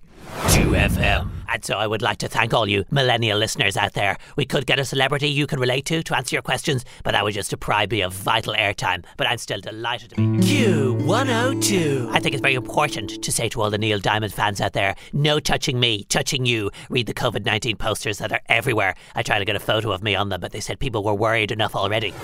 2FM. 0.49 1.28
And 1.52 1.62
so 1.62 1.76
I 1.76 1.87
would 1.87 2.00
like 2.00 2.16
to 2.18 2.28
thank 2.28 2.54
all 2.54 2.66
you 2.66 2.87
millennial 2.90 3.38
listeners 3.38 3.76
out 3.76 3.92
there. 3.92 4.16
We 4.37 4.46
could 4.46 4.64
get 4.64 4.78
a 4.78 4.87
celebrity 4.87 5.28
you 5.28 5.46
can 5.46 5.61
relate 5.61 5.85
to 5.87 6.02
to 6.02 6.16
answer 6.16 6.35
your 6.35 6.42
questions, 6.42 6.87
but 7.04 7.11
that 7.12 7.25
would 7.25 7.35
just 7.35 7.50
deprive 7.50 7.90
me 7.90 8.00
of 8.00 8.14
vital 8.14 8.54
airtime. 8.54 9.04
But 9.18 9.26
I'm 9.26 9.37
still 9.37 9.61
delighted 9.61 10.11
to 10.11 10.16
be. 10.16 10.23
Q102. 10.23 12.08
I 12.11 12.18
think 12.18 12.35
it's 12.35 12.40
very 12.40 12.54
important 12.54 13.23
to 13.23 13.30
say 13.30 13.50
to 13.50 13.61
all 13.61 13.68
the 13.68 13.76
Neil 13.76 13.99
Diamond 13.99 14.32
fans 14.32 14.62
out 14.62 14.73
there 14.73 14.96
no 15.12 15.38
touching 15.38 15.78
me, 15.78 16.04
touching 16.04 16.46
you. 16.46 16.70
Read 16.88 17.06
the 17.06 17.14
COVID 17.14 17.44
19 17.44 17.76
posters 17.76 18.16
that 18.16 18.32
are 18.32 18.40
everywhere. 18.49 18.94
I 19.14 19.23
tried 19.23 19.40
to 19.40 19.44
get 19.44 19.56
a 19.56 19.61
photo 19.61 19.92
of 19.92 20.02
me 20.02 20.14
on 20.14 20.30
them, 20.30 20.40
but 20.40 20.52
they 20.52 20.61
said 20.61 20.78
people 20.78 21.04
were 21.04 21.14
worried 21.14 21.52
enough 21.52 21.76
already. 21.76 22.14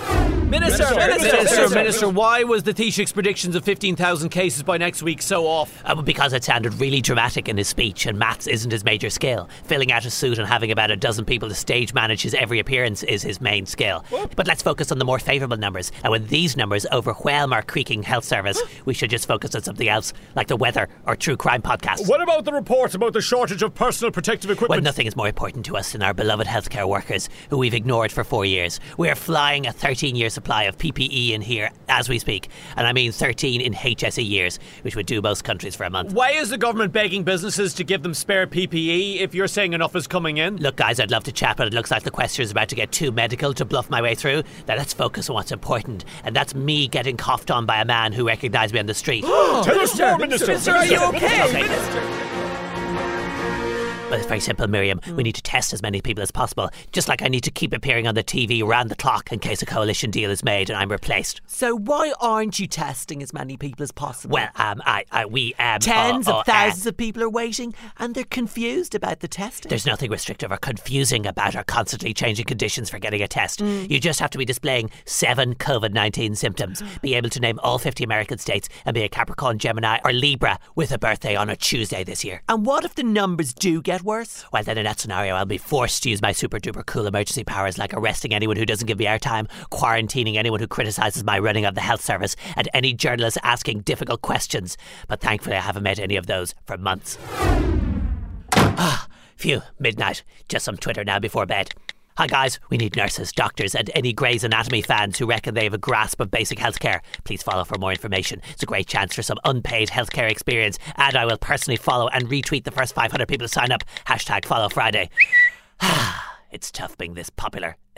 Minister, 0.53 0.83
Minister, 0.93 1.31
Minister, 1.31 1.69
Minister, 1.69 2.09
why 2.09 2.43
was 2.43 2.61
the 2.61 2.75
Taoiseach's 2.75 3.11
predictions 3.11 3.55
of 3.55 3.63
15,000 3.63 4.29
cases 4.29 4.61
by 4.61 4.77
next 4.77 5.01
week 5.01 5.23
so 5.23 5.47
off? 5.47 5.81
Uh, 5.83 5.99
because 5.99 6.31
it 6.31 6.43
sounded 6.43 6.75
really 6.75 7.01
dramatic 7.01 7.49
in 7.49 7.57
his 7.57 7.67
speech, 7.67 8.05
and 8.05 8.19
maths 8.19 8.45
isn't 8.45 8.69
his 8.69 8.83
major 8.83 9.09
skill. 9.09 9.49
Filling 9.63 9.91
out 9.91 10.05
a 10.05 10.11
suit 10.11 10.37
and 10.37 10.47
having 10.47 10.69
about 10.69 10.91
a 10.91 10.95
dozen 10.95 11.25
people 11.25 11.49
to 11.49 11.55
stage 11.55 11.95
manage 11.95 12.21
his 12.21 12.35
every 12.35 12.59
appearance 12.59 13.01
is 13.01 13.23
his 13.23 13.41
main 13.41 13.65
skill. 13.65 14.05
But 14.35 14.45
let's 14.45 14.61
focus 14.61 14.91
on 14.91 14.99
the 14.99 15.05
more 15.05 15.17
favourable 15.17 15.57
numbers. 15.57 15.91
And 16.03 16.11
when 16.11 16.27
these 16.27 16.55
numbers 16.55 16.85
overwhelm 16.91 17.51
our 17.51 17.63
creaking 17.63 18.03
health 18.03 18.23
service, 18.23 18.61
we 18.85 18.93
should 18.93 19.09
just 19.09 19.27
focus 19.27 19.55
on 19.55 19.63
something 19.63 19.89
else, 19.89 20.13
like 20.35 20.49
the 20.49 20.55
weather 20.55 20.87
or 21.07 21.15
true 21.15 21.35
crime 21.35 21.63
podcasts. 21.63 22.07
What 22.07 22.21
about 22.21 22.45
the 22.45 22.53
reports 22.53 22.93
about 22.93 23.13
the 23.13 23.21
shortage 23.21 23.63
of 23.63 23.73
personal 23.73 24.11
protective 24.11 24.51
equipment? 24.51 24.69
Well, 24.69 24.81
nothing 24.81 25.07
is 25.07 25.15
more 25.15 25.27
important 25.27 25.65
to 25.65 25.77
us 25.77 25.93
than 25.93 26.03
our 26.03 26.13
beloved 26.13 26.45
healthcare 26.45 26.87
workers, 26.87 27.27
who 27.49 27.57
we've 27.57 27.73
ignored 27.73 28.11
for 28.11 28.23
four 28.23 28.45
years. 28.45 28.79
We 28.99 29.09
are 29.09 29.15
flying 29.15 29.65
a 29.65 29.71
13 29.71 30.15
year 30.15 30.29
supply 30.29 30.42
supply 30.43 30.63
of 30.63 30.77
PPE 30.77 31.29
in 31.31 31.41
here 31.41 31.71
as 31.87 32.09
we 32.09 32.19
speak, 32.19 32.49
and 32.75 32.85
I 32.85 32.91
mean 32.91 33.13
13 33.13 33.61
in 33.61 33.73
HSE 33.73 34.27
years, 34.27 34.59
which 34.81 34.93
would 34.93 35.05
do 35.05 35.21
most 35.21 35.45
countries 35.45 35.73
for 35.73 35.85
a 35.85 35.89
month. 35.89 36.11
Why 36.11 36.31
is 36.31 36.49
the 36.49 36.57
government 36.57 36.91
begging 36.91 37.23
businesses 37.23 37.73
to 37.75 37.85
give 37.85 38.03
them 38.03 38.13
spare 38.13 38.45
PPE 38.45 39.21
if 39.21 39.33
you're 39.33 39.47
saying 39.47 39.71
enough 39.71 39.95
is 39.95 40.05
coming 40.05 40.37
in? 40.37 40.57
Look, 40.57 40.75
guys, 40.75 40.99
I'd 40.99 41.11
love 41.11 41.23
to 41.23 41.31
chat, 41.31 41.55
but 41.55 41.67
it 41.67 41.73
looks 41.73 41.91
like 41.91 42.03
the 42.03 42.11
question 42.11 42.43
is 42.43 42.51
about 42.51 42.67
to 42.69 42.75
get 42.75 42.91
too 42.91 43.13
medical 43.13 43.53
to 43.53 43.63
bluff 43.63 43.89
my 43.89 44.01
way 44.01 44.15
through. 44.15 44.43
Now 44.67 44.75
let's 44.75 44.93
focus 44.93 45.29
on 45.29 45.35
what's 45.35 45.53
important, 45.53 46.03
and 46.25 46.35
that's 46.35 46.53
me 46.53 46.89
getting 46.89 47.15
coughed 47.15 47.49
on 47.49 47.65
by 47.65 47.79
a 47.79 47.85
man 47.85 48.11
who 48.11 48.27
recognised 48.27 48.73
me 48.73 48.81
on 48.81 48.85
the 48.85 48.93
street. 48.93 49.21
Tell 49.23 49.79
us 49.79 49.97
more, 49.97 50.17
Minister. 50.17 50.47
Minister, 50.47 50.71
are 50.71 50.85
you 50.85 51.01
okay? 51.05 51.43
Okay. 51.43 52.32
Well, 54.13 54.19
it's 54.19 54.27
very 54.27 54.41
simple, 54.41 54.67
Miriam. 54.67 55.01
We 55.15 55.23
need 55.23 55.33
to 55.33 55.41
test 55.41 55.73
as 55.73 55.81
many 55.81 55.99
people 55.99 56.21
as 56.21 56.29
possible, 56.29 56.69
just 56.91 57.07
like 57.07 57.23
I 57.23 57.27
need 57.29 57.43
to 57.45 57.49
keep 57.49 57.73
appearing 57.73 58.05
on 58.05 58.13
the 58.13 58.23
TV 58.23 58.63
round 58.63 58.91
the 58.91 58.95
clock 58.95 59.31
in 59.31 59.39
case 59.39 59.63
a 59.63 59.65
coalition 59.65 60.11
deal 60.11 60.29
is 60.29 60.43
made 60.43 60.69
and 60.69 60.77
I'm 60.77 60.91
replaced. 60.91 61.41
So 61.47 61.75
why 61.75 62.13
aren't 62.21 62.59
you 62.59 62.67
testing 62.67 63.23
as 63.23 63.33
many 63.33 63.57
people 63.57 63.81
as 63.81 63.91
possible? 63.91 64.35
Well, 64.35 64.49
um, 64.55 64.83
I, 64.85 65.05
I 65.11 65.25
we 65.25 65.55
um, 65.55 65.79
Tens 65.79 66.27
oh, 66.27 66.31
oh, 66.31 66.35
of 66.35 66.39
uh, 66.41 66.43
thousands 66.43 66.85
of 66.85 66.95
people 66.95 67.23
are 67.23 67.29
waiting 67.29 67.73
and 67.97 68.13
they're 68.13 68.23
confused 68.23 68.93
about 68.93 69.21
the 69.21 69.27
testing. 69.27 69.67
There's 69.67 69.87
nothing 69.87 70.11
restrictive 70.11 70.51
or 70.51 70.57
confusing 70.57 71.25
about 71.25 71.55
our 71.55 71.63
constantly 71.63 72.13
changing 72.13 72.45
conditions 72.45 72.91
for 72.91 72.99
getting 72.99 73.23
a 73.23 73.27
test. 73.27 73.61
You 73.61 73.99
just 73.99 74.19
have 74.19 74.29
to 74.29 74.37
be 74.37 74.45
displaying 74.45 74.91
seven 75.05 75.55
COVID 75.55 75.91
19 75.91 76.35
symptoms, 76.35 76.83
be 77.01 77.15
able 77.15 77.31
to 77.31 77.39
name 77.39 77.57
all 77.63 77.79
50 77.79 78.03
American 78.03 78.37
states, 78.37 78.69
and 78.85 78.93
be 78.93 79.01
a 79.01 79.09
Capricorn, 79.09 79.57
Gemini, 79.57 79.97
or 80.05 80.13
Libra 80.13 80.59
with 80.75 80.91
a 80.91 80.99
birthday 80.99 81.35
on 81.35 81.49
a 81.49 81.55
Tuesday 81.55 82.03
this 82.03 82.23
year. 82.23 82.43
and 82.47 82.63
what 82.63 82.85
if 82.85 82.93
the 82.93 83.01
numbers 83.01 83.55
do 83.55 83.81
get 83.81 84.02
worse? 84.03 84.45
Well, 84.51 84.63
then 84.63 84.77
in 84.77 84.83
that 84.83 84.99
scenario, 84.99 85.35
I'll 85.35 85.45
be 85.45 85.57
forced 85.57 86.03
to 86.03 86.09
use 86.09 86.21
my 86.21 86.31
super 86.31 86.59
duper 86.59 86.85
cool 86.85 87.07
emergency 87.07 87.43
powers 87.43 87.77
like 87.77 87.93
arresting 87.93 88.33
anyone 88.33 88.57
who 88.57 88.65
doesn't 88.65 88.87
give 88.87 88.99
me 88.99 89.05
airtime, 89.05 89.49
quarantining 89.71 90.35
anyone 90.35 90.59
who 90.59 90.67
criticises 90.67 91.23
my 91.23 91.39
running 91.39 91.65
of 91.65 91.75
the 91.75 91.81
health 91.81 92.01
service, 92.01 92.35
and 92.55 92.69
any 92.73 92.93
journalist 92.93 93.37
asking 93.43 93.81
difficult 93.81 94.21
questions. 94.21 94.77
But 95.07 95.21
thankfully, 95.21 95.55
I 95.55 95.61
haven't 95.61 95.83
met 95.83 95.99
any 95.99 96.15
of 96.15 96.27
those 96.27 96.53
for 96.65 96.77
months. 96.77 97.17
Ah, 98.55 99.07
phew, 99.37 99.61
midnight. 99.79 100.23
Just 100.49 100.65
some 100.65 100.77
Twitter 100.77 101.03
now 101.03 101.19
before 101.19 101.45
bed. 101.45 101.73
Hi 102.15 102.27
guys, 102.27 102.59
we 102.69 102.77
need 102.77 102.95
nurses, 102.95 103.31
doctors, 103.31 103.73
and 103.73 103.89
any 103.95 104.13
Grey's 104.13 104.43
Anatomy 104.43 104.83
fans 104.83 105.17
who 105.17 105.25
reckon 105.25 105.55
they 105.55 105.63
have 105.63 105.73
a 105.73 105.79
grasp 105.79 106.19
of 106.19 106.29
basic 106.29 106.59
healthcare. 106.59 106.99
Please 107.23 107.41
follow 107.41 107.63
for 107.63 107.79
more 107.79 107.89
information. 107.89 108.39
It's 108.51 108.61
a 108.61 108.67
great 108.67 108.85
chance 108.85 109.15
for 109.15 109.23
some 109.23 109.39
unpaid 109.45 109.89
healthcare 109.89 110.29
experience, 110.29 110.77
and 110.97 111.17
I 111.17 111.25
will 111.25 111.39
personally 111.39 111.77
follow 111.77 112.09
and 112.09 112.29
retweet 112.29 112.65
the 112.65 112.71
first 112.71 112.93
500 112.93 113.27
people 113.27 113.47
to 113.47 113.51
sign 113.51 113.71
up. 113.71 113.83
Hashtag 114.05 114.45
follow 114.45 114.69
Friday. 114.69 115.09
it's 116.51 116.69
tough 116.69 116.95
being 116.99 117.15
this 117.15 117.31
popular. 117.31 117.77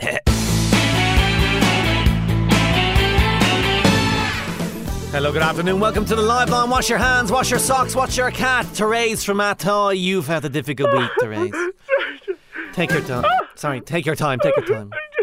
Hello, 5.10 5.30
good 5.30 5.42
afternoon. 5.42 5.78
Welcome 5.78 6.06
to 6.06 6.14
the 6.14 6.22
live 6.22 6.48
line. 6.48 6.70
Wash 6.70 6.88
your 6.88 6.98
hands, 6.98 7.30
wash 7.30 7.50
your 7.50 7.58
socks, 7.58 7.94
wash 7.94 8.16
your 8.16 8.30
cat. 8.30 8.64
Therese 8.64 9.24
from 9.24 9.38
Athy, 9.38 9.98
you've 9.98 10.26
had 10.26 10.46
a 10.46 10.48
difficult 10.48 10.90
week, 10.92 11.10
Therese. 11.20 11.52
Take 12.76 12.90
your 12.90 13.00
time. 13.00 13.24
Ah! 13.24 13.48
Sorry, 13.54 13.80
take 13.80 14.04
your 14.04 14.14
time, 14.14 14.38
take 14.38 14.54
your 14.54 14.66
time. 14.66 14.90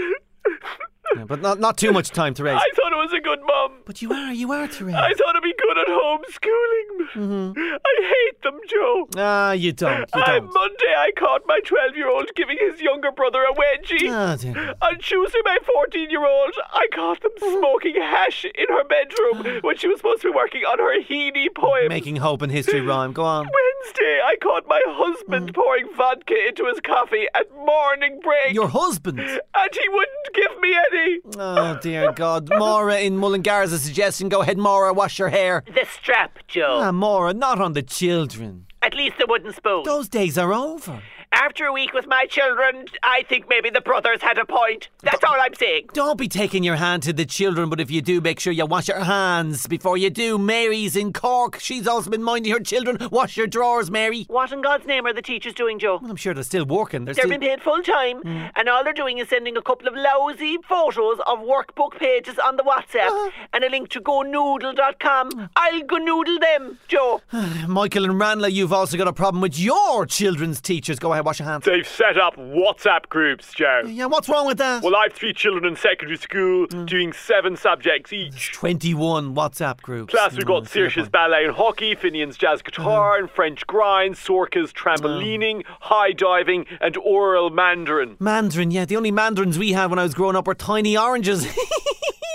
Yeah, 1.15 1.25
but 1.25 1.41
not 1.41 1.59
not 1.59 1.77
too 1.77 1.91
much 1.91 2.09
time, 2.11 2.33
Therese. 2.33 2.59
I 2.61 2.69
thought 2.75 2.91
it 2.93 2.97
was 2.97 3.13
a 3.13 3.19
good 3.21 3.39
mum. 3.45 3.81
But 3.85 4.01
you 4.01 4.11
are, 4.13 4.33
you 4.33 4.51
are, 4.51 4.67
Therese. 4.67 4.95
I 4.95 5.13
thought 5.13 5.35
it'd 5.35 5.43
be 5.43 5.53
good 5.57 5.77
at 5.77 5.87
homeschooling. 5.87 7.53
I 7.85 8.13
hate 8.13 8.41
them, 8.41 8.59
Joe. 8.67 9.07
Ah, 9.17 9.51
you 9.51 9.71
don't, 9.73 10.09
you 10.15 10.21
On 10.21 10.27
don't. 10.27 10.53
Monday, 10.53 10.93
I 10.97 11.11
caught 11.17 11.41
my 11.47 11.59
12 11.65 11.95
year 11.95 12.09
old 12.09 12.29
giving 12.35 12.57
his 12.59 12.81
younger 12.81 13.11
brother 13.11 13.43
a 13.43 13.53
wedgie. 13.53 14.09
Ah, 14.11 14.35
dear. 14.35 14.73
On 14.81 14.97
Tuesday, 14.99 15.39
my 15.45 15.57
14 15.65 16.09
year 16.09 16.25
old, 16.25 16.53
I 16.73 16.87
caught 16.93 17.21
them 17.21 17.31
smoking 17.37 17.95
hash 17.95 18.45
in 18.45 18.67
her 18.69 18.83
bedroom 18.85 19.59
when 19.63 19.77
she 19.77 19.87
was 19.87 19.97
supposed 19.99 20.21
to 20.21 20.29
be 20.31 20.35
working 20.35 20.61
on 20.63 20.79
her 20.79 21.01
Heaney 21.03 21.47
poem. 21.55 21.87
Making 21.89 22.17
hope 22.17 22.41
and 22.41 22.51
history 22.51 22.81
rhyme. 22.81 23.11
Go 23.13 23.23
on. 23.23 23.45
Wednesday, 23.45 24.19
I 24.25 24.35
caught 24.41 24.65
my 24.67 24.81
husband 24.87 25.53
pouring 25.53 25.87
vodka 25.95 26.35
into 26.47 26.65
his 26.67 26.79
coffee 26.79 27.27
at 27.35 27.51
morning 27.53 28.19
break. 28.23 28.53
Your 28.53 28.67
husband. 28.69 29.19
and 29.19 29.69
he 29.73 29.89
wouldn't 29.89 30.27
give 30.33 30.59
me 30.61 30.73
any. 30.91 31.02
Oh, 31.37 31.79
dear 31.81 32.11
God. 32.13 32.49
Maura 32.49 32.99
in 32.99 33.17
Mullingar's 33.17 33.71
a 33.73 33.79
suggestion. 33.79 34.29
Go 34.29 34.41
ahead, 34.41 34.57
Maura, 34.57 34.93
wash 34.93 35.19
your 35.19 35.29
hair. 35.29 35.63
The 35.65 35.85
strap, 35.85 36.39
Joe. 36.47 36.79
Ah, 36.81 36.91
Maura, 36.91 37.33
not 37.33 37.59
on 37.59 37.73
the 37.73 37.81
children. 37.81 38.65
At 38.81 38.93
least 38.93 39.17
the 39.17 39.25
wooden 39.27 39.53
spoon. 39.53 39.83
Those 39.83 40.09
days 40.09 40.37
are 40.37 40.53
over. 40.53 41.01
After 41.33 41.65
a 41.65 41.73
week 41.73 41.93
with 41.93 42.05
my 42.05 42.27
children, 42.27 42.85
I 43.01 43.23
think 43.27 43.49
maybe 43.49 43.71
the 43.71 43.81
brothers 43.81 44.21
had 44.21 44.37
a 44.37 44.45
point. 44.45 44.89
That's 45.01 45.23
all 45.23 45.35
I'm 45.39 45.55
saying. 45.55 45.87
Don't 45.91 46.17
be 46.17 46.27
taking 46.27 46.63
your 46.63 46.75
hand 46.75 47.01
to 47.03 47.13
the 47.13 47.25
children, 47.25 47.69
but 47.69 47.79
if 47.79 47.89
you 47.89 48.03
do, 48.03 48.21
make 48.21 48.39
sure 48.39 48.53
you 48.53 48.67
wash 48.67 48.87
your 48.87 48.99
hands 48.99 49.65
before 49.65 49.97
you 49.97 50.11
do. 50.11 50.37
Mary's 50.37 50.95
in 50.95 51.11
Cork. 51.11 51.59
She's 51.59 51.87
also 51.87 52.11
been 52.11 52.21
minding 52.21 52.53
her 52.53 52.59
children. 52.59 52.97
Wash 53.11 53.35
your 53.35 53.47
drawers, 53.47 53.89
Mary. 53.89 54.25
What 54.27 54.51
in 54.51 54.61
God's 54.61 54.85
name 54.85 55.07
are 55.07 55.13
the 55.13 55.23
teachers 55.23 55.53
doing, 55.53 55.79
Joe? 55.79 55.97
Well, 56.01 56.11
I'm 56.11 56.17
sure 56.17 56.35
they're 56.35 56.43
still 56.43 56.65
working. 56.65 57.05
They're 57.05 57.15
They're 57.15 57.25
still... 57.25 57.39
being 57.39 57.51
paid 57.51 57.61
full 57.61 57.81
time, 57.81 58.21
mm. 58.21 58.51
and 58.55 58.69
all 58.69 58.83
they're 58.83 58.93
doing 58.93 59.17
is 59.17 59.29
sending 59.29 59.57
a 59.57 59.61
couple 59.61 59.87
of 59.87 59.95
lousy 59.95 60.57
photos 60.67 61.17
of 61.25 61.39
workbook 61.39 61.97
pages 61.97 62.37
on 62.37 62.57
the 62.57 62.63
WhatsApp 62.63 63.07
uh-huh. 63.07 63.47
and 63.53 63.63
a 63.63 63.69
link 63.69 63.89
to 63.89 64.01
gonoodle.com. 64.01 65.49
I'll 65.55 65.81
go 65.81 65.97
noodle 65.97 66.39
them, 66.39 66.77
Joe. 66.87 67.21
Michael 67.67 68.05
and 68.05 68.19
Ranelagh, 68.19 68.51
you've 68.51 68.73
also 68.73 68.97
got 68.97 69.07
a 69.07 69.13
problem 69.13 69.41
with 69.41 69.57
your 69.57 70.05
children's 70.05 70.61
teachers. 70.61 70.99
Go 70.99 71.11
ahead, 71.11 71.22
wash 71.23 71.39
your 71.39 71.47
hands. 71.47 71.65
They've 71.65 71.87
set 71.87 72.17
up 72.17 72.35
WhatsApp 72.35 73.09
groups, 73.09 73.53
Joe. 73.53 73.83
Yeah, 73.85 74.05
what's 74.05 74.29
wrong 74.29 74.47
with 74.47 74.57
that? 74.57 74.83
Well, 74.83 74.95
I 74.95 75.03
have 75.03 75.13
three 75.13 75.33
children 75.33 75.65
in 75.65 75.75
secondary 75.75 76.17
school 76.17 76.67
mm. 76.67 76.85
doing 76.85 77.13
seven 77.13 77.55
subjects 77.55 78.13
each. 78.13 78.51
21 78.53 79.35
WhatsApp 79.35 79.81
groups. 79.81 80.11
Plus, 80.11 80.33
we've 80.35 80.45
got 80.45 80.63
mm, 80.63 80.67
Saoirse's 80.67 81.09
ballet 81.09 81.45
and 81.45 81.55
hockey, 81.55 81.95
Finian's 81.95 82.37
jazz 82.37 82.61
guitar 82.61 83.17
mm. 83.17 83.21
and 83.21 83.31
French 83.31 83.65
grind, 83.67 84.15
Sorka's 84.15 84.73
trampolining, 84.73 85.63
high 85.81 86.11
diving, 86.11 86.65
and 86.81 86.97
oral 86.97 87.49
Mandarin. 87.49 88.17
Mandarin, 88.19 88.71
yeah. 88.71 88.85
The 88.85 88.97
only 88.97 89.11
mandarins 89.11 89.57
we 89.57 89.73
had 89.73 89.89
when 89.89 89.99
I 89.99 90.03
was 90.03 90.13
growing 90.13 90.35
up 90.35 90.47
were 90.47 90.55
tiny 90.55 90.97
oranges. 90.97 91.47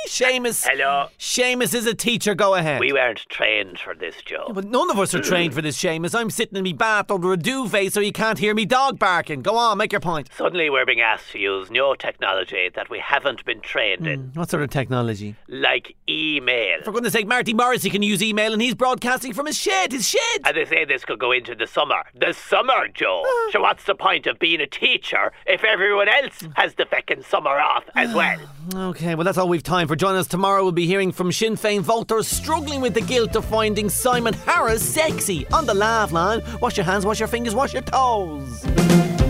Seamus. 0.09 0.67
Hello. 0.69 1.09
Seamus 1.19 1.75
is 1.75 1.87
a 1.87 1.95
teacher. 1.95 2.35
Go 2.35 2.55
ahead. 2.55 2.81
We 2.81 2.93
weren't 2.93 3.27
trained 3.29 3.79
for 3.79 3.95
this, 3.95 4.17
Joe. 4.25 4.51
But 4.53 4.65
none 4.65 4.91
of 4.91 4.99
us 4.99 5.15
are 5.15 5.21
trained 5.21 5.53
mm. 5.53 5.57
for 5.57 5.63
this, 5.63 5.77
Seamus. 5.79 6.15
I'm 6.15 6.31
sitting 6.31 6.57
in 6.57 6.65
me 6.65 6.73
bath 6.73 7.11
under 7.11 7.33
a 7.33 7.37
duvet 7.37 7.93
so 7.93 8.01
you 8.01 8.13
can't 8.13 8.39
hear 8.39 8.55
me 8.55 8.65
dog 8.65 8.99
barking. 8.99 9.43
Go 9.43 9.57
on, 9.57 9.79
make 9.79 9.93
your 9.93 10.01
point. 10.01 10.29
Suddenly, 10.37 10.71
we're 10.71 10.87
being 10.87 11.01
asked 11.01 11.31
to 11.33 11.39
use 11.39 11.71
new 11.71 11.95
technology 11.99 12.71
that 12.75 12.91
we 12.91 12.99
haven't 12.99 13.45
been 13.45 13.61
trained 13.61 14.07
in, 14.07 14.29
mm, 14.31 14.37
What 14.37 14.51
sort 14.51 14.63
of 14.63 14.71
technology? 14.71 15.37
like 15.49 15.95
email. 16.09 16.79
For 16.85 16.93
goodness 16.93 17.13
sake, 17.13 17.27
Marty 17.27 17.55
Morrissey 17.55 17.91
can 17.91 18.03
use 18.03 18.23
email 18.23 18.53
and 18.53 18.63
he's 18.63 18.75
broadcasting 18.75 19.33
from 19.35 19.47
his 19.47 19.57
shed. 19.59 19.93
His 19.93 20.09
shed! 20.09 20.41
And 20.45 20.57
they 20.57 20.65
say 20.65 20.85
this 20.85 21.05
could 21.05 21.19
go 21.19 21.33
into 21.33 21.55
the 21.55 21.67
summer. 21.67 22.05
The 22.15 22.33
summer, 22.33 22.89
Joe. 22.95 23.23
Uh-huh. 23.25 23.53
so 23.53 23.61
what's 23.61 23.85
the 23.85 23.95
point 23.95 24.27
of 24.27 24.39
being 24.39 24.61
a 24.61 24.67
teacher 24.67 25.33
if 25.47 25.65
everyone 25.65 26.09
else 26.09 26.47
has 26.55 26.75
the 26.75 26.85
feckin' 26.85 27.25
summer 27.25 27.59
off 27.59 27.85
as 27.95 28.15
well? 28.15 28.39
Okay, 28.75 29.15
well, 29.15 29.25
that's 29.25 29.39
all 29.39 29.49
we've 29.49 29.63
time 29.63 29.89
for. 29.89 29.97
Join 29.99 30.15
us 30.15 30.29
tomorrow. 30.29 30.63
We'll 30.63 30.71
be 30.71 30.87
hearing 30.87 31.11
from 31.11 31.33
Sinn 31.33 31.57
Féin 31.57 31.81
voters 31.81 32.29
struggling 32.29 32.81
with 32.81 32.95
the 32.95 33.01
guilt 33.01 33.35
of 33.35 33.45
finding 33.45 33.91
Simon 33.91 34.33
Harris 34.33 34.81
sexy 34.81 35.45
on 35.49 35.67
the 35.67 35.75
laugh 35.75 36.13
line. 36.13 36.41
Wash 36.63 36.77
your 36.77 36.85
hands, 36.85 37.05
wash 37.05 37.19
your 37.19 37.27
fingers, 37.27 37.53
wash 37.53 37.73
your 37.73 37.83
toes. 37.83 39.28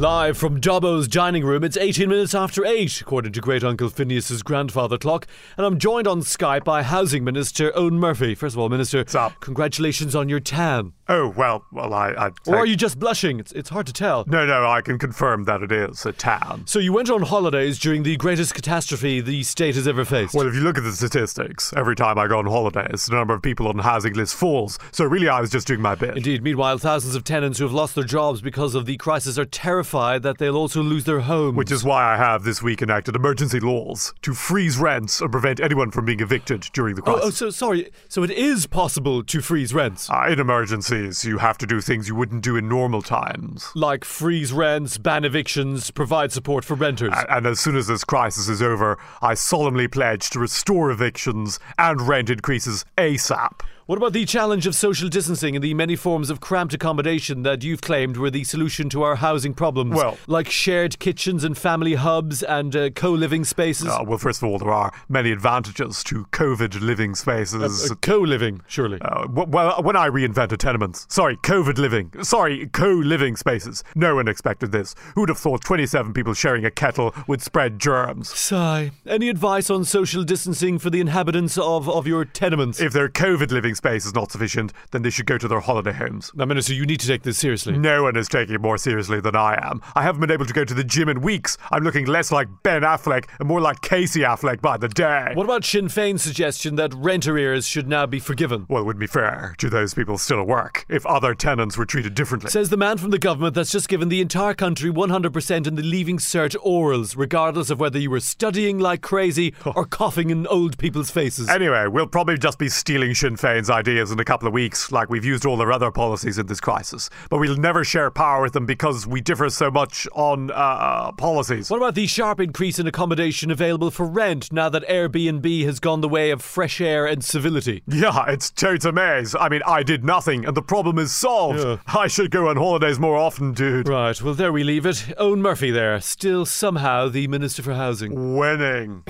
Live 0.00 0.38
from 0.38 0.60
Dobbo's 0.60 1.06
dining 1.06 1.44
room, 1.44 1.62
it's 1.62 1.76
18 1.76 2.08
minutes 2.08 2.34
after 2.34 2.64
8, 2.64 3.02
according 3.02 3.32
to 3.32 3.40
great 3.42 3.62
uncle 3.62 3.90
Phineas's 3.90 4.42
grandfather 4.42 4.96
clock. 4.96 5.26
And 5.58 5.66
I'm 5.66 5.78
joined 5.78 6.06
on 6.06 6.22
Skype 6.22 6.64
by 6.64 6.82
Housing 6.82 7.22
Minister 7.22 7.70
Eoghan 7.72 7.98
Murphy. 7.98 8.34
First 8.34 8.54
of 8.54 8.60
all, 8.60 8.70
Minister, 8.70 9.04
up? 9.14 9.38
congratulations 9.40 10.16
on 10.16 10.30
your 10.30 10.40
tan. 10.40 10.94
Oh 11.06 11.28
well, 11.28 11.66
well 11.70 11.92
I. 11.92 12.12
I 12.12 12.30
Or 12.46 12.56
are 12.56 12.66
you 12.66 12.76
just 12.76 12.98
blushing? 12.98 13.40
It's, 13.40 13.52
it's 13.52 13.68
hard 13.68 13.86
to 13.88 13.92
tell. 13.92 14.24
No, 14.26 14.46
no, 14.46 14.66
I 14.66 14.80
can 14.80 14.98
confirm 14.98 15.44
that 15.44 15.60
it 15.62 15.70
is 15.70 16.06
a 16.06 16.12
tan. 16.12 16.66
So 16.66 16.78
you 16.78 16.94
went 16.94 17.10
on 17.10 17.20
holidays 17.20 17.78
during 17.78 18.02
the 18.02 18.16
greatest 18.16 18.54
catastrophe 18.54 19.20
the 19.20 19.42
state 19.42 19.74
has 19.74 19.86
ever 19.86 20.06
faced. 20.06 20.32
Well, 20.32 20.46
if 20.46 20.54
you 20.54 20.60
look 20.60 20.78
at 20.78 20.84
the 20.84 20.92
statistics, 20.92 21.74
every 21.76 21.96
time 21.96 22.16
I 22.16 22.26
go 22.26 22.38
on 22.38 22.46
holidays, 22.46 23.04
the 23.04 23.16
number 23.16 23.34
of 23.34 23.42
people 23.42 23.68
on 23.68 23.76
the 23.76 23.82
housing 23.82 24.14
list 24.14 24.34
falls. 24.34 24.78
So 24.92 25.04
really, 25.04 25.28
I 25.28 25.42
was 25.42 25.50
just 25.50 25.66
doing 25.66 25.82
my 25.82 25.94
bit. 25.94 26.16
Indeed. 26.16 26.42
Meanwhile, 26.42 26.78
thousands 26.78 27.16
of 27.16 27.24
tenants 27.24 27.58
who 27.58 27.64
have 27.64 27.74
lost 27.74 27.96
their 27.96 28.04
jobs 28.04 28.40
because 28.40 28.74
of 28.74 28.86
the 28.86 28.96
crisis 28.96 29.36
are 29.36 29.44
terrified 29.44 29.89
that 29.90 30.38
they'll 30.38 30.56
also 30.56 30.82
lose 30.82 31.04
their 31.04 31.20
homes. 31.20 31.56
Which 31.56 31.70
is 31.72 31.84
why 31.84 32.14
I 32.14 32.16
have 32.16 32.44
this 32.44 32.62
week 32.62 32.82
enacted 32.82 33.16
emergency 33.16 33.60
laws 33.60 34.12
to 34.22 34.34
freeze 34.34 34.78
rents 34.78 35.20
and 35.20 35.30
prevent 35.30 35.60
anyone 35.60 35.90
from 35.90 36.04
being 36.04 36.20
evicted 36.20 36.68
during 36.72 36.94
the 36.94 37.02
Oh, 37.02 37.14
crisis. 37.14 37.24
oh, 37.26 37.30
so 37.30 37.50
sorry. 37.50 37.90
So 38.08 38.22
it 38.22 38.30
is 38.30 38.66
possible 38.66 39.22
to 39.24 39.40
freeze 39.40 39.74
rents, 39.74 40.08
Uh, 40.10 40.26
in 40.28 40.38
emergencies, 40.38 41.24
you 41.24 41.38
have 41.38 41.58
to 41.58 41.66
do 41.66 41.80
things 41.80 42.08
you 42.08 42.14
wouldn't 42.14 42.42
do 42.42 42.56
in 42.56 42.68
normal 42.68 43.02
times. 43.02 43.70
like 43.74 44.04
freeze 44.04 44.52
rents, 44.52 44.98
ban 44.98 45.24
evictions, 45.24 45.90
provide 45.90 46.32
support 46.32 46.64
for 46.64 46.74
renters. 46.74 47.12
A- 47.14 47.32
And 47.36 47.46
as 47.46 47.58
soon 47.60 47.76
as 47.76 47.86
this 47.86 48.04
crisis 48.04 48.48
is 48.48 48.62
over, 48.62 48.98
I 49.22 49.34
solemnly 49.34 49.88
pledge 49.88 50.30
to 50.30 50.38
restore 50.38 50.90
evictions 50.90 51.58
and 51.78 52.00
rent 52.02 52.30
increases 52.30 52.84
ASAP. 52.98 53.60
What 53.90 53.96
about 53.96 54.12
the 54.12 54.24
challenge 54.24 54.68
of 54.68 54.76
social 54.76 55.08
distancing 55.08 55.56
and 55.56 55.64
the 55.64 55.74
many 55.74 55.96
forms 55.96 56.30
of 56.30 56.38
cramped 56.38 56.72
accommodation 56.72 57.42
that 57.42 57.64
you've 57.64 57.80
claimed 57.80 58.16
were 58.16 58.30
the 58.30 58.44
solution 58.44 58.88
to 58.90 59.02
our 59.02 59.16
housing 59.16 59.52
problems? 59.52 59.96
Well- 59.96 60.16
like 60.28 60.48
shared 60.48 61.00
kitchens 61.00 61.42
and 61.42 61.58
family 61.58 61.94
hubs 61.94 62.44
and 62.44 62.76
uh, 62.76 62.90
co 62.90 63.10
living 63.10 63.42
spaces? 63.44 63.88
Uh, 63.88 64.04
well, 64.06 64.18
first 64.18 64.44
of 64.44 64.48
all, 64.48 64.58
there 64.60 64.70
are 64.70 64.92
many 65.08 65.32
advantages 65.32 66.04
to 66.04 66.24
COVID 66.26 66.80
living 66.80 67.16
spaces. 67.16 67.90
Uh, 67.90 67.96
co 67.96 68.18
living, 68.20 68.60
surely. 68.68 69.00
Uh, 69.00 69.22
w- 69.22 69.48
well, 69.50 69.82
when 69.82 69.96
I 69.96 70.08
reinvented 70.08 70.58
tenements, 70.58 71.08
sorry, 71.08 71.36
COVID 71.38 71.78
living, 71.78 72.12
sorry, 72.22 72.68
co-living 72.68 73.34
spaces. 73.34 73.82
No 73.96 74.14
one 74.14 74.28
expected 74.28 74.70
this. 74.70 74.94
Who'd 75.16 75.30
have 75.30 75.38
thought 75.38 75.64
27 75.64 76.12
people 76.12 76.34
sharing 76.34 76.64
a 76.64 76.70
kettle 76.70 77.12
would 77.26 77.42
spread 77.42 77.80
germs? 77.80 78.28
Sigh. 78.38 78.92
Any 79.04 79.28
advice 79.28 79.68
on 79.68 79.84
social 79.84 80.22
distancing 80.22 80.78
for 80.78 80.90
the 80.90 81.00
inhabitants 81.00 81.58
of, 81.58 81.88
of 81.88 82.06
your 82.06 82.24
tenements? 82.24 82.80
If 82.80 82.92
their 82.92 83.08
COVID 83.08 83.50
living 83.50 83.74
space 83.80 84.04
is 84.04 84.14
not 84.14 84.30
sufficient, 84.30 84.74
then 84.90 85.00
they 85.00 85.08
should 85.08 85.24
go 85.24 85.38
to 85.38 85.48
their 85.48 85.60
holiday 85.60 85.92
homes. 85.92 86.30
Now, 86.34 86.44
Minister, 86.44 86.74
you 86.74 86.84
need 86.84 87.00
to 87.00 87.06
take 87.06 87.22
this 87.22 87.38
seriously. 87.38 87.78
No 87.78 88.02
one 88.02 88.14
is 88.14 88.28
taking 88.28 88.54
it 88.54 88.60
more 88.60 88.76
seriously 88.76 89.22
than 89.22 89.34
I 89.34 89.58
am. 89.66 89.80
I 89.94 90.02
haven't 90.02 90.20
been 90.20 90.30
able 90.30 90.44
to 90.44 90.52
go 90.52 90.66
to 90.66 90.74
the 90.74 90.84
gym 90.84 91.08
in 91.08 91.22
weeks. 91.22 91.56
I'm 91.70 91.82
looking 91.82 92.04
less 92.04 92.30
like 92.30 92.48
Ben 92.62 92.82
Affleck 92.82 93.24
and 93.38 93.48
more 93.48 93.62
like 93.62 93.80
Casey 93.80 94.20
Affleck 94.20 94.60
by 94.60 94.76
the 94.76 94.88
day. 94.88 95.32
What 95.32 95.44
about 95.44 95.64
Sinn 95.64 95.86
Féin's 95.86 96.20
suggestion 96.20 96.76
that 96.76 96.92
rent 96.92 97.26
arrears 97.26 97.66
should 97.66 97.88
now 97.88 98.04
be 98.04 98.20
forgiven? 98.20 98.66
Well, 98.68 98.82
it 98.82 98.84
would 98.84 98.98
be 98.98 99.06
fair 99.06 99.54
to 99.56 99.70
those 99.70 99.94
people 99.94 100.18
still 100.18 100.40
at 100.40 100.46
work 100.46 100.84
if 100.90 101.06
other 101.06 101.34
tenants 101.34 101.78
were 101.78 101.86
treated 101.86 102.14
differently. 102.14 102.50
Says 102.50 102.68
the 102.68 102.76
man 102.76 102.98
from 102.98 103.12
the 103.12 103.18
government 103.18 103.54
that's 103.54 103.72
just 103.72 103.88
given 103.88 104.10
the 104.10 104.20
entire 104.20 104.52
country 104.52 104.90
100% 104.90 105.66
in 105.66 105.74
the 105.74 105.82
Leaving 105.82 106.18
Cert 106.18 106.54
orals, 106.56 107.16
regardless 107.16 107.70
of 107.70 107.80
whether 107.80 107.98
you 107.98 108.10
were 108.10 108.20
studying 108.20 108.78
like 108.78 109.00
crazy 109.00 109.54
or 109.64 109.86
coughing 109.86 110.28
in 110.28 110.46
old 110.48 110.76
people's 110.76 111.10
faces. 111.10 111.48
Anyway, 111.48 111.86
we'll 111.86 112.06
probably 112.06 112.36
just 112.36 112.58
be 112.58 112.68
stealing 112.68 113.14
Sinn 113.14 113.36
Féin's 113.36 113.69
ideas 113.70 114.10
in 114.10 114.20
a 114.20 114.24
couple 114.24 114.46
of 114.46 114.54
weeks, 114.54 114.92
like 114.92 115.08
we've 115.08 115.24
used 115.24 115.46
all 115.46 115.56
their 115.56 115.72
other 115.72 115.90
policies 115.90 116.38
in 116.38 116.46
this 116.46 116.60
crisis. 116.60 117.08
But 117.28 117.38
we'll 117.38 117.56
never 117.56 117.84
share 117.84 118.10
power 118.10 118.42
with 118.42 118.52
them 118.52 118.66
because 118.66 119.06
we 119.06 119.20
differ 119.20 119.48
so 119.50 119.70
much 119.70 120.06
on 120.12 120.50
uh, 120.50 121.12
policies. 121.12 121.70
What 121.70 121.78
about 121.78 121.94
the 121.94 122.06
sharp 122.06 122.40
increase 122.40 122.78
in 122.78 122.86
accommodation 122.86 123.50
available 123.50 123.90
for 123.90 124.06
rent 124.06 124.52
now 124.52 124.68
that 124.68 124.86
Airbnb 124.88 125.64
has 125.64 125.80
gone 125.80 126.00
the 126.00 126.08
way 126.08 126.30
of 126.30 126.42
fresh 126.42 126.80
air 126.80 127.06
and 127.06 127.24
civility? 127.24 127.82
Yeah, 127.86 128.26
it's 128.28 128.50
totes 128.50 128.84
a 128.84 128.92
maze. 128.92 129.34
I 129.34 129.48
mean, 129.48 129.62
I 129.66 129.82
did 129.82 130.04
nothing, 130.04 130.44
and 130.44 130.56
the 130.56 130.62
problem 130.62 130.98
is 130.98 131.14
solved. 131.14 131.60
Yeah. 131.60 131.78
I 131.86 132.06
should 132.06 132.30
go 132.30 132.48
on 132.48 132.56
holidays 132.56 132.98
more 132.98 133.16
often, 133.16 133.52
dude. 133.52 133.88
Right, 133.88 134.20
well, 134.20 134.34
there 134.34 134.52
we 134.52 134.64
leave 134.64 134.86
it. 134.86 135.14
Eoghan 135.18 135.38
Murphy 135.38 135.70
there, 135.70 136.00
still 136.00 136.46
somehow 136.46 137.08
the 137.08 137.28
Minister 137.28 137.62
for 137.62 137.74
Housing. 137.74 138.36
Winning. 138.36 139.04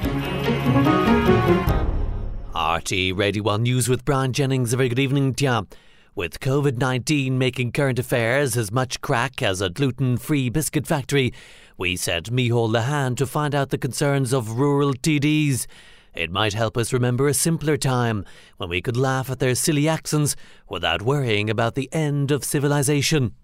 RT 2.61 3.14
Radio 3.14 3.43
1 3.43 3.62
News 3.62 3.88
with 3.88 4.05
Brian 4.05 4.35
Jennings. 4.35 4.75
A 4.75 4.76
very 4.76 4.90
good 4.90 4.99
evening 4.99 5.33
to 5.33 5.45
you. 5.45 5.67
With 6.14 6.40
COVID 6.40 6.76
19 6.76 7.38
making 7.38 7.73
current 7.73 7.99
affairs 7.99 8.55
as 8.55 8.71
much 8.71 9.00
crack 9.00 9.40
as 9.40 9.62
a 9.62 9.71
gluten 9.71 10.19
free 10.19 10.50
biscuit 10.50 10.87
factory, 10.87 11.33
we 11.79 11.97
sent 11.97 12.31
Micheál 12.31 12.71
Lehane 12.71 13.17
to 13.17 13.26
find 13.26 13.55
out 13.55 13.71
the 13.71 13.79
concerns 13.79 14.35
of 14.35 14.59
rural 14.59 14.93
TDs. 14.93 15.67
It 16.12 16.31
might 16.31 16.52
help 16.52 16.76
us 16.76 16.93
remember 16.93 17.29
a 17.29 17.35
simpler 17.35 17.79
time 17.79 18.26
when 18.59 18.69
we 18.69 18.83
could 18.83 18.97
laugh 18.97 19.31
at 19.31 19.38
their 19.38 19.55
silly 19.55 19.88
accents 19.88 20.37
without 20.69 21.00
worrying 21.00 21.49
about 21.49 21.76
the 21.76 21.88
end 21.95 22.31
of 22.31 22.45
civilization. 22.45 23.35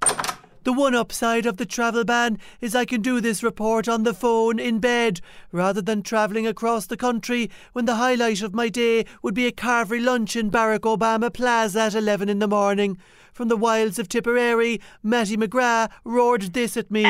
The 0.66 0.72
one 0.72 0.96
upside 0.96 1.46
of 1.46 1.58
the 1.58 1.64
travel 1.64 2.02
ban 2.02 2.40
is 2.60 2.74
I 2.74 2.86
can 2.86 3.00
do 3.00 3.20
this 3.20 3.44
report 3.44 3.86
on 3.86 4.02
the 4.02 4.12
phone 4.12 4.58
in 4.58 4.80
bed 4.80 5.20
rather 5.52 5.80
than 5.80 6.02
travelling 6.02 6.44
across 6.44 6.86
the 6.86 6.96
country 6.96 7.48
when 7.72 7.84
the 7.84 7.94
highlight 7.94 8.42
of 8.42 8.52
my 8.52 8.68
day 8.68 9.06
would 9.22 9.32
be 9.32 9.46
a 9.46 9.52
carvery 9.52 10.04
lunch 10.04 10.34
in 10.34 10.50
Barack 10.50 10.80
Obama 10.80 11.32
Plaza 11.32 11.82
at 11.82 11.94
11 11.94 12.28
in 12.28 12.40
the 12.40 12.48
morning. 12.48 12.98
From 13.32 13.46
the 13.46 13.56
wilds 13.56 14.00
of 14.00 14.08
Tipperary, 14.08 14.80
Matty 15.04 15.36
McGrath 15.36 15.88
roared 16.02 16.42
this 16.52 16.76
at 16.76 16.90
me. 16.90 17.06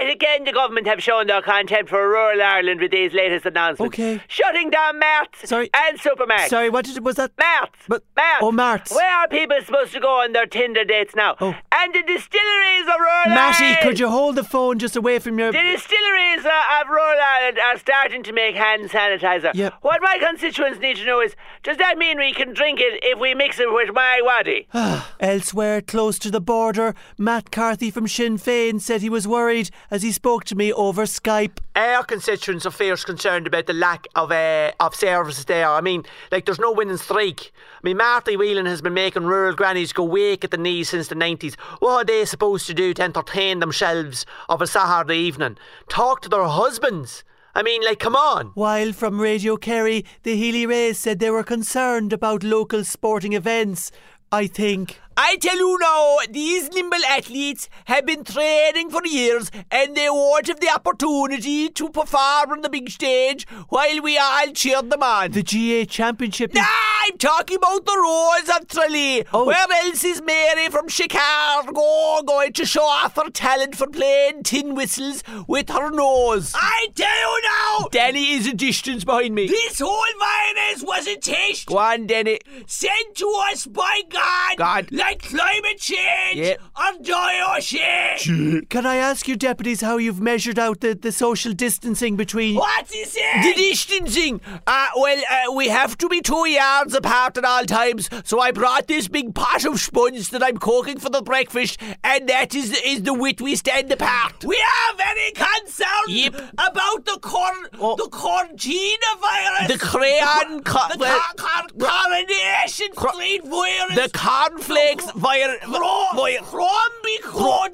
Yet 0.00 0.10
again 0.10 0.44
the 0.44 0.52
government 0.52 0.86
have 0.86 1.02
shown 1.02 1.26
their 1.26 1.42
contempt 1.42 1.90
for 1.90 2.08
rural 2.08 2.40
Ireland 2.42 2.80
with 2.80 2.90
these 2.90 3.12
latest 3.12 3.46
announcements. 3.46 3.94
Okay. 3.94 4.20
Shutting 4.28 4.70
down 4.70 4.98
marts 4.98 5.48
Sorry. 5.48 5.70
and 5.74 5.98
supermarkets. 5.98 6.48
Sorry, 6.48 6.70
what 6.70 6.84
did, 6.84 7.04
was 7.04 7.16
that? 7.16 7.32
Marts. 7.38 7.78
But- 7.88 8.02
marts. 8.16 8.38
oh, 8.42 8.52
marts. 8.52 8.94
Where 8.94 9.10
are 9.10 9.28
people 9.28 9.56
supposed 9.64 9.92
to 9.92 10.00
go 10.00 10.20
on 10.22 10.32
their 10.32 10.46
Tinder 10.46 10.84
dates 10.84 11.14
now? 11.14 11.36
Oh. 11.40 11.54
And 11.72 11.94
the 11.94 12.02
distilleries 12.02 12.82
of 12.82 12.98
rural 12.98 13.28
Matty, 13.28 13.64
Ireland. 13.64 13.78
could 13.82 13.98
you 13.98 14.08
hold 14.08 14.36
the 14.36 14.44
phone 14.44 14.78
just 14.78 14.96
away 14.96 15.18
from 15.18 15.38
your. 15.38 15.52
The 15.52 15.58
distilleries 15.62 16.44
uh, 16.44 16.80
of 16.80 16.88
rural 16.88 17.18
Ireland 17.20 17.58
are 17.58 17.78
starting 17.78 18.22
to 18.24 18.32
make 18.32 18.54
hand 18.54 18.90
sanitizer. 18.90 19.52
Yep. 19.54 19.74
What 19.82 20.00
my 20.02 20.18
constituents 20.20 20.80
need 20.80 20.96
to 20.98 21.04
know 21.04 21.20
is, 21.20 21.34
does 21.62 21.76
that 21.78 21.98
mean 21.98 22.18
we 22.18 22.32
can 22.32 22.54
drink 22.54 22.80
it 22.80 23.00
if 23.02 23.18
we 23.18 23.34
mix 23.34 23.58
it 23.60 23.72
with 23.72 23.90
MiWadi? 23.90 24.66
Elsewhere, 25.20 25.80
close 25.80 26.18
to 26.20 26.30
the 26.30 26.40
border, 26.40 26.94
Matt 27.18 27.50
Carthy 27.50 27.90
from 27.90 28.08
Sinn 28.08 28.38
Féin 28.38 28.80
said 28.80 29.00
he 29.02 29.10
was 29.10 29.26
worried 29.28 29.70
as 29.90 30.02
he 30.02 30.12
spoke 30.12 30.44
to 30.44 30.54
me 30.54 30.72
over 30.72 31.04
Skype. 31.04 31.58
Our 31.76 32.04
constituents 32.04 32.66
are 32.66 32.70
fierce 32.70 33.04
concerned 33.04 33.46
about 33.46 33.66
the 33.66 33.72
lack 33.72 34.06
of 34.14 34.30
uh, 34.30 34.72
of 34.80 34.94
services 34.94 35.44
there. 35.44 35.68
I 35.68 35.80
mean, 35.80 36.04
like 36.30 36.46
there's 36.46 36.58
no 36.58 36.72
winning 36.72 36.96
streak. 36.96 37.52
I 37.76 37.80
mean, 37.82 37.96
Marty 37.96 38.36
Whelan 38.36 38.66
has 38.66 38.82
been 38.82 38.94
making 38.94 39.24
rural 39.24 39.54
grannies 39.54 39.92
go 39.92 40.04
wake 40.04 40.44
at 40.44 40.50
the 40.50 40.56
knees 40.56 40.90
since 40.90 41.08
the 41.08 41.14
90s. 41.14 41.58
What 41.80 42.02
are 42.02 42.04
they 42.04 42.24
supposed 42.24 42.66
to 42.66 42.74
do 42.74 42.94
to 42.94 43.02
entertain 43.02 43.60
themselves 43.60 44.26
of 44.48 44.62
a 44.62 44.66
Saturday 44.66 45.18
evening? 45.18 45.58
Talk 45.88 46.20
to 46.22 46.28
their 46.28 46.44
husbands. 46.44 47.24
I 47.54 47.62
mean, 47.62 47.84
like, 47.84 47.98
come 47.98 48.16
on. 48.16 48.52
While 48.54 48.92
from 48.92 49.20
Radio 49.20 49.58
Kerry, 49.58 50.06
the 50.22 50.36
Healy-Raes 50.36 50.98
said 50.98 51.18
they 51.18 51.28
were 51.28 51.44
concerned 51.44 52.12
about 52.12 52.42
local 52.42 52.82
sporting 52.82 53.34
events. 53.34 53.92
I 54.32 54.46
think. 54.46 54.98
I 55.16 55.36
tell 55.36 55.56
you 55.56 55.78
now, 55.78 56.18
these 56.30 56.70
nimble 56.70 57.04
athletes 57.08 57.68
have 57.84 58.06
been 58.06 58.24
training 58.24 58.90
for 58.90 59.04
years 59.06 59.50
and 59.70 59.94
they 59.94 60.08
won't 60.08 60.46
have 60.46 60.60
the 60.60 60.70
opportunity 60.70 61.68
to 61.68 61.88
perform 61.90 62.50
on 62.50 62.60
the 62.62 62.70
big 62.70 62.88
stage 62.88 63.46
while 63.68 64.00
we 64.00 64.16
all 64.16 64.46
cheer 64.52 64.80
them 64.80 65.02
on. 65.02 65.32
The 65.32 65.42
GA 65.42 65.84
Championship 65.84 66.52
is. 66.52 66.56
Nah, 66.56 66.66
I'm 67.04 67.18
talking 67.18 67.58
about 67.58 67.84
the 67.84 67.96
Rose 67.98 68.56
of 68.56 68.68
Tralee. 68.68 69.24
Oh. 69.32 69.44
Where 69.46 69.66
else 69.84 70.02
is 70.04 70.22
Mary 70.22 70.68
from 70.68 70.88
Chicago 70.88 72.22
going 72.22 72.52
to 72.54 72.64
show 72.64 72.84
off 72.84 73.16
her 73.16 73.28
talent 73.30 73.76
for 73.76 73.88
playing 73.88 74.44
tin 74.44 74.74
whistles 74.74 75.22
with 75.46 75.68
her 75.68 75.90
nose? 75.90 76.52
I 76.54 76.88
tell 76.94 77.08
you 77.08 77.42
now, 77.42 77.88
Danny 77.90 78.32
is 78.32 78.46
a 78.46 78.54
distance 78.54 79.04
behind 79.04 79.34
me. 79.34 79.46
This 79.46 79.80
whole 79.80 80.02
virus 80.18 80.82
was 80.82 81.06
a 81.06 81.16
test. 81.16 81.66
Go 81.66 81.78
on, 81.78 82.06
Danny. 82.06 82.38
Sent 82.66 83.16
to 83.16 83.42
us 83.50 83.66
by 83.66 84.02
God. 84.08 84.56
God. 84.56 84.88
Like 85.02 85.22
climate 85.22 85.78
change 85.78 86.36
Yeah. 86.36 86.54
or 86.76 86.92
dioxin. 87.02 88.68
Can 88.68 88.86
I 88.86 88.96
ask 88.96 89.26
you, 89.26 89.36
deputies, 89.36 89.80
how 89.80 89.96
you've 89.96 90.20
measured 90.20 90.58
out 90.58 90.80
the, 90.80 90.94
the 90.94 91.10
social 91.12 91.52
distancing 91.52 92.14
between. 92.16 92.54
What 92.54 92.86
is 92.94 93.16
it? 93.18 93.42
The 93.42 93.54
distancing. 93.60 94.40
Uh, 94.66 94.86
well, 94.96 95.20
uh, 95.30 95.52
we 95.54 95.68
have 95.68 95.98
to 95.98 96.08
be 96.08 96.20
two 96.20 96.46
yards 96.48 96.94
apart 96.94 97.36
at 97.36 97.44
all 97.44 97.64
times. 97.64 98.08
So 98.24 98.38
I 98.40 98.52
brought 98.52 98.86
this 98.86 99.08
big 99.08 99.34
pot 99.34 99.64
of 99.64 99.80
sponge 99.80 100.30
that 100.30 100.42
I'm 100.42 100.58
cooking 100.58 100.98
for 101.00 101.10
the 101.10 101.22
breakfast, 101.22 101.80
and 102.04 102.28
that 102.28 102.54
is 102.54 102.72
is 102.84 103.02
the 103.02 103.14
width 103.14 103.40
we 103.40 103.56
stand 103.56 103.90
apart. 103.90 104.44
We 104.44 104.56
are 104.56 104.96
very 104.96 105.32
concerned 105.32 106.08
yep. 106.08 106.34
about 106.54 107.04
the 107.06 107.18
corn, 107.20 107.56
the 107.72 108.08
cortina 108.10 109.10
virus, 109.20 109.72
the 109.72 109.78
crayon, 109.78 110.62
co- 110.62 110.88
the 110.92 110.98
well- 110.98 111.20
car- 111.36 111.66
coronation 111.78 112.90
street 112.94 113.44
virus, 113.44 113.94
the 113.96 114.10
cornflakes 114.14 114.91
virus, 115.00 115.58
Crombie 115.64 117.18
Court. 117.22 117.72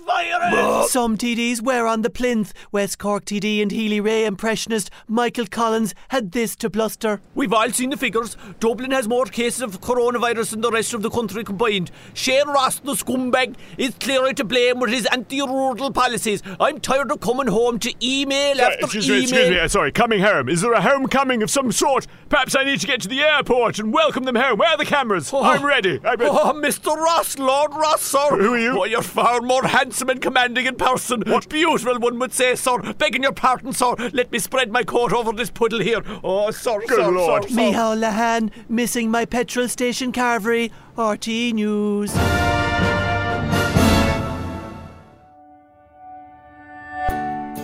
Some 0.89 1.17
TDs 1.19 1.61
were 1.63 1.87
on 1.87 2.03
the 2.03 2.11
plinth. 2.11 2.53
West 2.73 2.99
Cork 2.99 3.25
TD 3.25 3.61
and 3.63 3.71
Healy-Rae 3.71 4.25
impressionist 4.25 4.91
Michael 5.07 5.47
Collins 5.47 5.95
had 6.09 6.33
this 6.33 6.55
to 6.57 6.71
bluster. 6.71 7.21
We've 7.35 7.53
all 7.53 7.71
seen 7.71 7.91
the 7.91 7.97
figures. 7.97 8.37
Dublin 8.61 8.91
has 8.93 9.09
more 9.09 9.27
cases 9.27 9.63
of 9.63 9.81
coronavirus 9.81 10.51
than 10.53 10.61
the 10.61 10.71
rest 10.71 10.95
of 10.95 11.03
the 11.03 11.11
country 11.11 11.45
combined. 11.45 11.91
Shane 12.15 12.49
Ross, 12.49 12.79
the 12.81 12.93
scumbag, 12.95 13.57
is 13.77 13.95
clearly 14.01 14.35
to 14.35 14.45
blame 14.45 14.79
with 14.81 14.91
his 14.91 15.07
anti-rural 15.07 15.91
policies. 15.93 16.43
I'm 16.61 16.81
tired 16.81 17.11
of 17.11 17.21
coming 17.21 17.49
home 17.49 17.79
to 17.81 17.93
email 18.05 18.61
after 18.61 18.85
excuse 18.85 19.09
me, 19.09 19.23
excuse 19.23 19.51
me. 19.51 19.59
uh, 19.59 19.69
Sorry, 19.69 19.93
coming 19.93 20.21
home. 20.21 20.49
Is 20.49 20.61
there 20.61 20.73
a 20.73 20.81
homecoming 20.81 21.43
of 21.43 21.51
some 21.51 21.73
sort? 21.73 22.07
Perhaps 22.29 22.55
I 22.55 22.65
need 22.65 22.81
to 22.81 22.87
get 22.87 23.01
to 23.03 23.09
the 23.09 23.21
airport 23.21 23.79
and 23.79 23.93
welcome 23.93 24.25
them 24.25 24.37
home. 24.37 24.59
Where 24.59 24.71
are 24.71 24.77
the 24.77 24.85
cameras? 24.85 25.33
I'm 25.33 25.65
ready. 25.65 25.97
I'm 26.05 26.19
ready. 26.19 26.25
Oh, 26.31 26.53
Mr. 26.55 26.97
Ross, 27.09 27.39
Lord 27.39 27.73
Ross, 27.73 28.03
sir. 28.03 28.37
Who 28.37 28.53
are 28.53 28.59
you? 28.59 28.77
Why, 28.77 28.87
you're 28.87 29.01
far 29.01 29.41
more 29.41 29.63
handsome 29.63 30.11
and 30.11 30.21
commanding 30.21 30.67
in 30.67 30.75
person. 30.77 31.23
What 31.27 31.49
beautiful, 31.49 31.99
one 31.99 32.19
would 32.19 32.35
say, 32.35 32.55
sir. 32.55 32.79
Begging 32.99 33.23
your 33.23 33.33
pardon, 33.33 33.73
sir. 33.73 33.95
Let 34.13 34.31
me 34.31 34.39
spread 34.39 34.71
my 34.71 34.83
coat 34.83 35.15
over 35.15 35.33
this 35.33 35.49
puddle 35.51 35.81
here. 35.81 36.03
Oh, 36.23 36.51
sir, 36.51 36.79
Good 36.81 36.91
sir, 36.99 37.11
Lord. 37.11 37.45
sir, 37.45 37.49
sir. 37.49 37.55
Micheál 37.57 37.99
Lehane 38.03 38.51
missing 38.69 39.11
my 39.11 39.25
petrol 39.25 39.69
station 39.69 40.13
carvery. 40.13 40.71
RT 40.99 41.55
News. 41.55 42.13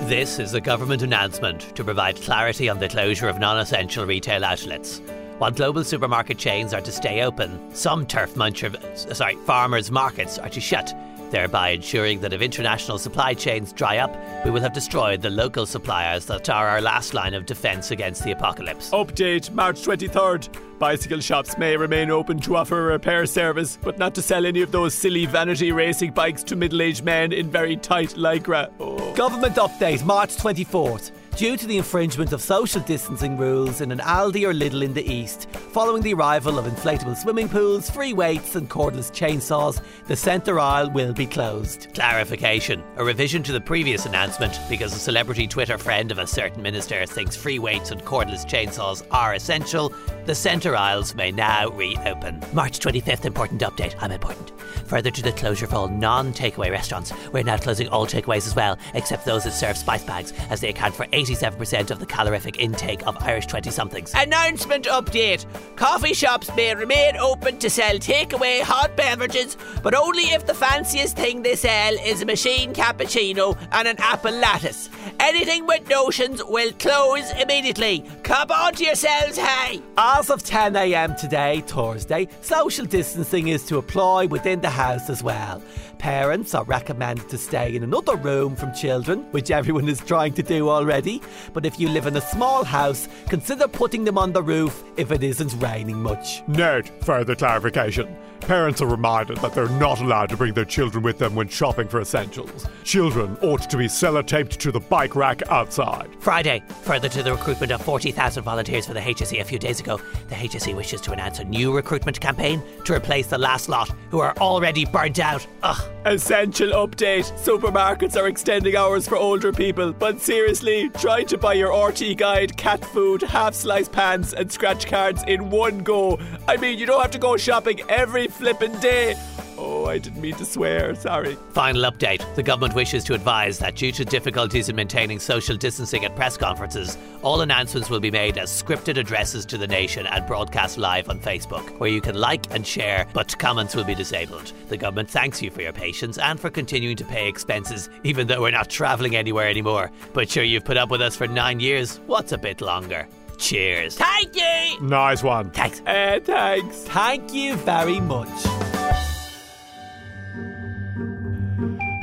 This 0.09 0.39
is 0.39 0.55
a 0.55 0.61
government 0.61 1.03
announcement 1.03 1.61
to 1.77 1.85
provide 1.85 2.17
clarity 2.17 2.71
on 2.71 2.79
the 2.79 2.89
closure 2.89 3.29
of 3.29 3.39
non 3.39 3.59
essential 3.59 4.07
retail 4.07 4.43
outlets. 4.43 5.03
While 5.39 5.51
global 5.51 5.83
supermarket 5.83 6.39
chains 6.39 6.73
are 6.73 6.81
to 6.81 6.93
stay 6.93 7.23
open, 7.23 7.75
some 7.75 8.07
turf 8.07 8.35
muncher, 8.35 8.73
sorry, 9.15 9.35
farmers' 9.45 9.91
markets 9.91 10.39
are 10.39 10.49
to 10.49 10.61
shut, 10.61 10.95
thereby 11.33 11.71
ensuring 11.71 12.21
that 12.21 12.33
if 12.33 12.41
international 12.41 12.99
supply 12.99 13.35
chains 13.35 13.73
dry 13.73 13.99
up, 13.99 14.15
we 14.45 14.53
will 14.53 14.61
have 14.61 14.73
destroyed 14.73 15.23
the 15.23 15.31
local 15.31 15.67
suppliers 15.67 16.27
that 16.27 16.49
are 16.49 16.69
our 16.69 16.81
last 16.81 17.15
line 17.15 17.35
of 17.35 17.47
defence 17.47 17.91
against 17.91 18.23
the 18.23 18.31
apocalypse. 18.31 18.91
Update 18.91 19.51
March 19.53 19.83
23rd. 19.83 20.79
Bicycle 20.79 21.21
shops 21.21 21.59
may 21.59 21.77
remain 21.77 22.11
open 22.11 22.39
to 22.41 22.57
offer 22.57 22.79
a 22.79 22.93
repair 22.93 23.27
service, 23.27 23.77
but 23.83 23.99
not 23.99 24.15
to 24.15 24.23
sell 24.23 24.47
any 24.47 24.63
of 24.63 24.71
those 24.71 24.95
silly 24.95 25.27
vanity 25.27 25.73
racing 25.73 26.13
bikes 26.13 26.45
to 26.45 26.55
middle 26.55 26.81
aged 26.81 27.03
men 27.03 27.33
in 27.33 27.51
very 27.51 27.77
tight 27.77 28.11
lycra. 28.11 28.71
Oh. 28.79 29.13
Government 29.15 29.57
update, 29.57 30.05
March 30.05 30.37
24th. 30.37 31.11
Due 31.37 31.57
to 31.57 31.67
the 31.67 31.79
infringement 31.79 32.33
of 32.33 32.41
social 32.41 32.81
distancing 32.83 33.37
rules 33.37 33.81
in 33.81 33.91
an 33.91 33.99
Aldi 33.99 34.49
or 34.49 34.55
Lidl 34.55 34.85
in 34.85 34.95
the 34.95 35.05
east, 35.05 35.51
following 35.51 36.01
the 36.01 36.15
arrival 36.15 36.61
of 36.61 36.67
inflatable 36.67 37.17
swimming 37.17 37.49
pools, 37.49 37.91
free 37.91 38.13
weights, 38.13 38.55
and 38.55 38.71
cordless 38.71 39.11
chainsaws, 39.11 39.83
the 40.07 40.15
centre 40.15 40.61
aisle 40.61 40.93
will 40.93 41.13
be 41.13 41.27
closed. 41.27 41.89
Clarification 41.93 42.85
a 42.99 43.05
revision 43.05 43.43
to 43.43 43.51
the 43.51 43.61
previous 43.61 44.07
announcement 44.07 44.61
because 44.69 44.95
a 44.95 44.99
celebrity 44.99 45.49
Twitter 45.49 45.77
friend 45.77 46.13
of 46.13 46.19
a 46.19 46.27
certain 46.27 46.63
minister 46.63 47.05
thinks 47.05 47.35
free 47.35 47.59
weights 47.59 47.91
and 47.91 48.05
cordless 48.05 48.47
chainsaws 48.47 49.05
are 49.11 49.35
essential. 49.35 49.93
The 50.27 50.37
centre 50.37 50.77
aisles 50.77 51.17
may 51.17 51.33
now 51.33 51.69
reopen. 51.71 52.41
March 52.53 52.79
25th, 52.79 53.25
important 53.25 53.61
update. 53.63 53.97
I'm 54.01 54.13
important. 54.13 54.53
Further 54.87 55.11
to 55.11 55.23
the 55.23 55.33
closure 55.33 55.65
of 55.65 55.75
all 55.75 55.89
non 55.89 56.33
takeaway 56.33 56.71
restaurants, 56.71 57.13
we're 57.33 57.43
now 57.43 57.57
closing 57.57 57.89
all 57.89 58.07
takeaways 58.07 58.47
as 58.47 58.55
well, 58.55 58.79
except 58.95 59.25
those 59.25 59.45
that 59.45 59.53
serve 59.53 59.77
spice 59.77 60.05
bags, 60.05 60.33
as 60.51 60.61
they 60.61 60.69
account 60.69 60.95
for 60.95 61.07
87% 61.25 61.91
of 61.91 61.99
the 61.99 62.07
calorific 62.07 62.59
intake 62.59 63.07
of 63.07 63.17
Irish 63.23 63.47
20 63.47 63.71
somethings. 63.71 64.13
Announcement 64.15 64.85
update. 64.85 65.47
Coffee 65.77 66.15
shops 66.15 66.51
may 66.57 66.75
remain 66.75 67.17
open 67.17 67.59
to 67.59 67.71
sell 67.71 67.97
takeaway 67.97 68.61
hot 68.61 68.97
beverages, 68.97 69.57
but 69.83 69.95
only 69.95 70.25
if 70.25 70.47
the 70.47 70.55
fanciest 70.55 71.17
thing 71.17 71.43
they 71.43 71.57
sell 71.57 71.95
is 72.05 72.23
a 72.23 72.27
machine 72.27 72.73
cappuccino 72.75 73.57
and 73.73 73.89
an 73.89 73.97
apple 73.99 74.33
lattice. 74.33 74.91
Anything 75.21 75.67
with 75.67 75.89
notions 75.89 76.43
will 76.45 76.73
close 76.73 77.31
immediately. 77.41 78.05
Come 78.23 78.51
on 78.51 78.75
to 78.75 78.85
yourselves, 78.85 79.39
hey! 79.39 79.81
As 79.97 80.31
of 80.31 80.43
10am 80.43 81.19
today, 81.19 81.63
Thursday, 81.67 82.29
social 82.43 82.85
distancing 82.85 83.49
is 83.49 83.65
to 83.67 83.79
apply 83.79 84.27
within 84.27 84.61
the 84.61 84.71
house 84.71 85.09
as 85.09 85.23
well. 85.23 85.63
Parents 86.05 86.55
are 86.55 86.65
recommended 86.65 87.31
to 87.31 87.39
stay 87.39 87.75
in 87.75 87.83
another 87.83 88.17
room 88.17 88.57
from 88.57 88.75
children, 88.75 89.21
which 89.31 89.51
everyone 89.51 89.89
is 89.89 90.01
trying 90.01 90.35
to 90.35 90.43
do 90.43 90.69
already. 90.69 91.23
But 91.55 91.65
if 91.65 91.81
you 91.81 91.89
live 91.89 92.07
in 92.07 92.15
a 92.15 92.21
small 92.21 92.63
house, 92.63 93.09
consider 93.31 93.67
putting 93.67 94.05
them 94.05 94.19
on 94.19 94.35
the 94.35 94.43
roof 94.43 94.85
if 94.99 95.11
it 95.11 95.23
isn't 95.23 95.59
raining 95.63 96.03
much. 96.03 96.43
Note 96.47 96.91
further 97.03 97.35
clarification. 97.35 98.15
Parents 98.47 98.83
are 98.83 98.87
reminded 98.87 99.39
that 99.39 99.55
they're 99.55 99.71
not 99.71 100.03
allowed 100.03 100.29
to 100.29 100.37
bring 100.37 100.53
their 100.53 100.67
children 100.67 101.03
with 101.03 101.19
them 101.19 101.35
when 101.35 101.49
shopping 101.49 101.89
for 101.89 102.03
essentials. 102.03 102.67
Children 102.83 103.39
ought 103.41 103.71
to 103.71 103.79
be 103.79 103.87
sellotaped 103.87 104.59
to 104.59 104.71
the 104.71 104.81
bike 104.81 105.17
rack 105.17 105.41
outside. 105.49 106.11
Friday, 106.21 106.63
further 106.83 107.09
to 107.09 107.23
the 107.23 107.33
recruitment 107.33 107.73
of 107.73 107.81
40,000 107.81 108.43
volunteers 108.43 108.87
for 108.87 108.93
the 108.93 109.01
HSE 109.01 109.41
a 109.41 109.45
few 109.45 109.59
days 109.59 109.81
ago, 109.81 109.99
the 110.29 110.35
HSE 110.35 110.77
wishes 110.77 111.01
to 111.01 111.13
announce 111.13 111.39
a 111.39 111.45
new 111.45 111.75
recruitment 111.75 112.21
campaign 112.21 112.63
to 112.85 112.93
replace 112.93 113.29
the 113.29 113.39
last 113.39 113.71
lot 113.71 113.89
who 114.11 114.21
are 114.21 114.35
already 114.37 114.85
burnt 114.85 115.21
out. 115.21 115.47
Ugh. 115.63 115.91
Essential 116.05 116.69
update 116.73 117.25
supermarkets 117.43 118.21
are 118.21 118.29
extending 118.29 118.77
hours 118.77 119.09
for 119.09 119.17
older 119.17 119.55
people, 119.55 119.91
but 119.91 120.21
seriously, 120.21 120.91
try 120.91 121.23
to 121.23 121.39
buy 121.39 121.55
your 121.55 121.73
RT 121.73 122.19
guide, 122.19 122.55
cat 122.59 122.85
food, 122.85 123.23
half 123.23 123.55
slice 123.55 123.89
pants, 123.89 124.35
and 124.35 124.53
scratch 124.53 124.87
cards 124.87 125.25
in 125.27 125.49
one 125.49 125.79
go. 125.79 126.19
I 126.47 126.59
mean, 126.59 126.79
you 126.79 126.85
don't 126.85 127.01
have 127.01 127.11
to 127.13 127.19
go 127.19 127.39
shopping 127.39 127.81
every 127.89 128.29
flippin' 128.35 128.79
day. 128.81 129.15
Oh, 129.57 129.87
I 129.87 129.99
didn't 129.99 130.21
mean 130.21 130.35
to 130.35 130.45
swear, 130.45 130.95
sorry. 130.97 131.37
Final 131.53 131.91
update. 131.91 132.23
The 132.35 132.43
government 132.43 132.75
wishes 132.75 133.05
to 133.05 133.15
advise 133.15 133.59
that 133.61 133.77
due 133.77 133.93
to 133.93 134.05
difficulties 134.05 134.69
in 134.69 134.75
maintaining 134.75 135.21
social 135.21 135.57
distancing 135.57 136.05
at 136.05 136.17
press 136.17 136.37
conferences, 136.37 136.99
all 137.23 137.41
announcements 137.41 137.89
will 137.89 138.01
be 138.01 138.11
made 138.11 138.37
as 138.37 138.51
scripted 138.51 138.97
addresses 138.99 139.47
to 139.47 139.57
the 139.57 139.67
nation 139.67 140.07
and 140.07 140.27
broadcast 140.27 140.77
live 140.77 141.09
on 141.09 141.21
Facebook, 141.21 141.79
where 141.79 141.91
you 141.91 142.01
can 142.01 142.17
like 142.17 142.53
and 142.53 142.67
share, 142.67 143.07
but 143.13 143.39
comments 143.39 143.77
will 143.77 143.85
be 143.85 143.95
disabled. 143.95 144.53
The 144.69 144.77
government 144.77 145.09
thanks 145.09 145.41
you 145.41 145.51
for 145.51 145.63
your 145.63 145.73
patience 145.73 146.19
and 146.19 146.39
for 146.41 146.51
continuing 146.51 146.97
to 146.97 147.05
pay 147.05 147.29
expenses, 147.29 147.89
even 148.03 148.27
though 148.27 148.43
we're 148.43 148.51
not 148.51 148.69
travelling 148.69 149.15
anywhere 149.15 149.49
anymore. 149.49 149.93
But 150.13 150.29
sure, 150.29 150.43
you've 150.43 150.65
put 150.65 150.77
up 150.77 150.91
with 150.91 151.01
us 151.01 151.17
for 151.17 151.29
nine 151.29 151.61
years. 151.61 151.99
What's 152.07 152.33
a 152.33 152.39
bit 152.39 152.61
longer? 152.61 153.07
Cheers. 153.39 153.97
Thank 153.97 154.35
you! 154.37 154.81
Nice 154.81 155.23
one. 155.23 155.51
Thanks. 155.51 155.81
Uh, 155.87 156.21
thanks. 156.23 156.77
Thank 156.85 157.33
you 157.35 157.57
very 157.57 158.01
much. 158.01 158.29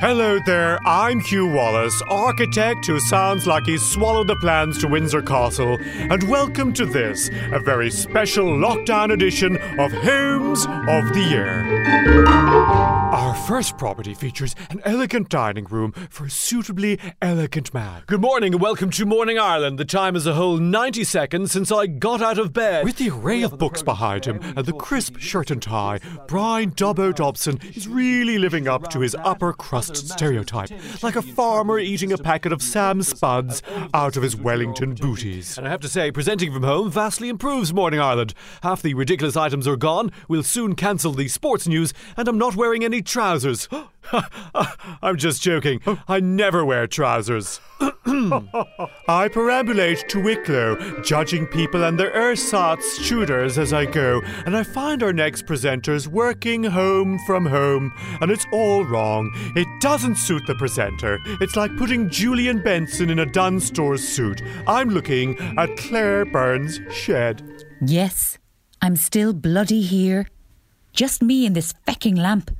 Hello 0.02 0.40
there, 0.46 0.80
I'm 0.84 1.20
Hugh 1.20 1.46
Wallace, 1.46 2.02
architect 2.10 2.86
who 2.86 2.98
sounds 2.98 3.46
like 3.46 3.62
he 3.66 3.78
swallowed 3.78 4.26
the 4.26 4.34
plans 4.34 4.78
to 4.78 4.88
Windsor 4.88 5.22
Castle, 5.22 5.78
and 5.80 6.28
welcome 6.28 6.72
to 6.72 6.84
this, 6.84 7.30
a 7.52 7.60
very 7.60 7.88
special 7.88 8.46
lockdown 8.46 9.12
edition 9.12 9.56
of 9.78 9.92
Homes 9.92 10.66
of 10.66 11.14
the 11.14 11.24
Year. 11.30 11.62
Our 13.12 13.34
first 13.34 13.76
property 13.76 14.14
features 14.14 14.56
an 14.70 14.80
elegant 14.86 15.28
dining 15.28 15.66
room 15.66 15.92
for 16.08 16.24
a 16.24 16.30
suitably 16.30 16.98
elegant 17.20 17.74
man. 17.74 18.04
Good 18.06 18.22
morning 18.22 18.54
and 18.54 18.62
welcome 18.62 18.88
to 18.88 19.04
Morning 19.04 19.38
Ireland. 19.38 19.78
The 19.78 19.84
time 19.84 20.16
is 20.16 20.26
a 20.26 20.32
whole 20.32 20.56
90 20.56 21.04
seconds 21.04 21.52
since 21.52 21.70
I 21.70 21.88
got 21.88 22.22
out 22.22 22.38
of 22.38 22.54
bed. 22.54 22.86
With 22.86 22.96
the 22.96 23.10
array 23.10 23.42
of 23.42 23.58
books 23.58 23.82
behind 23.82 24.24
him 24.24 24.40
and 24.56 24.64
the 24.64 24.72
crisp 24.72 25.18
shirt 25.18 25.50
and 25.50 25.60
tie, 25.60 26.00
Bryan 26.26 26.70
Dobbo 26.70 27.14
Dobson 27.14 27.60
is 27.74 27.86
really 27.86 28.38
living 28.38 28.66
up 28.66 28.88
to 28.88 29.00
his 29.00 29.14
upper 29.16 29.52
crust 29.52 30.08
stereotype, 30.08 30.70
like 31.02 31.16
a 31.16 31.20
farmer 31.20 31.78
eating 31.78 32.12
a 32.12 32.18
packet 32.18 32.50
of 32.50 32.62
Sam 32.62 33.00
Spudz 33.00 33.60
out 33.92 34.16
of 34.16 34.22
his 34.22 34.36
Wellington 34.36 34.94
booties. 34.94 35.58
And 35.58 35.66
I 35.66 35.70
have 35.70 35.82
to 35.82 35.88
say, 35.88 36.10
presenting 36.10 36.50
from 36.50 36.62
home 36.62 36.90
vastly 36.90 37.28
improves 37.28 37.74
Morning 37.74 38.00
Ireland. 38.00 38.32
Half 38.62 38.80
the 38.80 38.94
ridiculous 38.94 39.36
items 39.36 39.68
are 39.68 39.76
gone, 39.76 40.10
we'll 40.28 40.42
soon 40.42 40.74
cancel 40.74 41.12
the 41.12 41.28
sports 41.28 41.68
news, 41.68 41.92
and 42.16 42.26
I'm 42.26 42.38
not 42.38 42.56
wearing 42.56 42.82
any 42.82 43.01
trousers. 43.02 43.68
I'm 45.02 45.16
just 45.16 45.42
joking. 45.42 45.80
I 46.08 46.20
never 46.20 46.64
wear 46.64 46.86
trousers. 46.86 47.60
I 47.80 49.28
perambulate 49.28 50.06
to 50.08 50.22
Wicklow, 50.22 51.02
judging 51.02 51.46
people 51.46 51.84
and 51.84 51.98
their 51.98 52.12
ersatz 52.12 52.98
shooters 52.98 53.58
as 53.58 53.72
I 53.72 53.86
go, 53.86 54.20
and 54.44 54.56
I 54.56 54.62
find 54.62 55.02
our 55.02 55.12
next 55.12 55.46
presenters 55.46 56.06
working 56.06 56.64
home 56.64 57.18
from 57.26 57.46
home, 57.46 57.92
and 58.20 58.30
it's 58.30 58.46
all 58.52 58.84
wrong. 58.84 59.30
It 59.56 59.68
doesn't 59.80 60.16
suit 60.16 60.46
the 60.46 60.54
presenter. 60.54 61.18
It's 61.40 61.56
like 61.56 61.76
putting 61.76 62.08
Julian 62.10 62.62
Benson 62.62 63.10
in 63.10 63.18
a 63.18 63.26
Dunnes 63.26 63.66
Stores 63.66 64.06
suit. 64.06 64.42
I'm 64.66 64.90
looking 64.90 65.38
at 65.58 65.76
Claire 65.76 66.24
Byrne's 66.24 66.80
shed. 66.92 67.42
Yes, 67.80 68.38
I'm 68.80 68.96
still 68.96 69.32
bloody 69.32 69.82
here. 69.82 70.26
Just 70.92 71.22
me 71.22 71.46
and 71.46 71.56
this 71.56 71.72
fecking 71.86 72.18
lamp, 72.18 72.50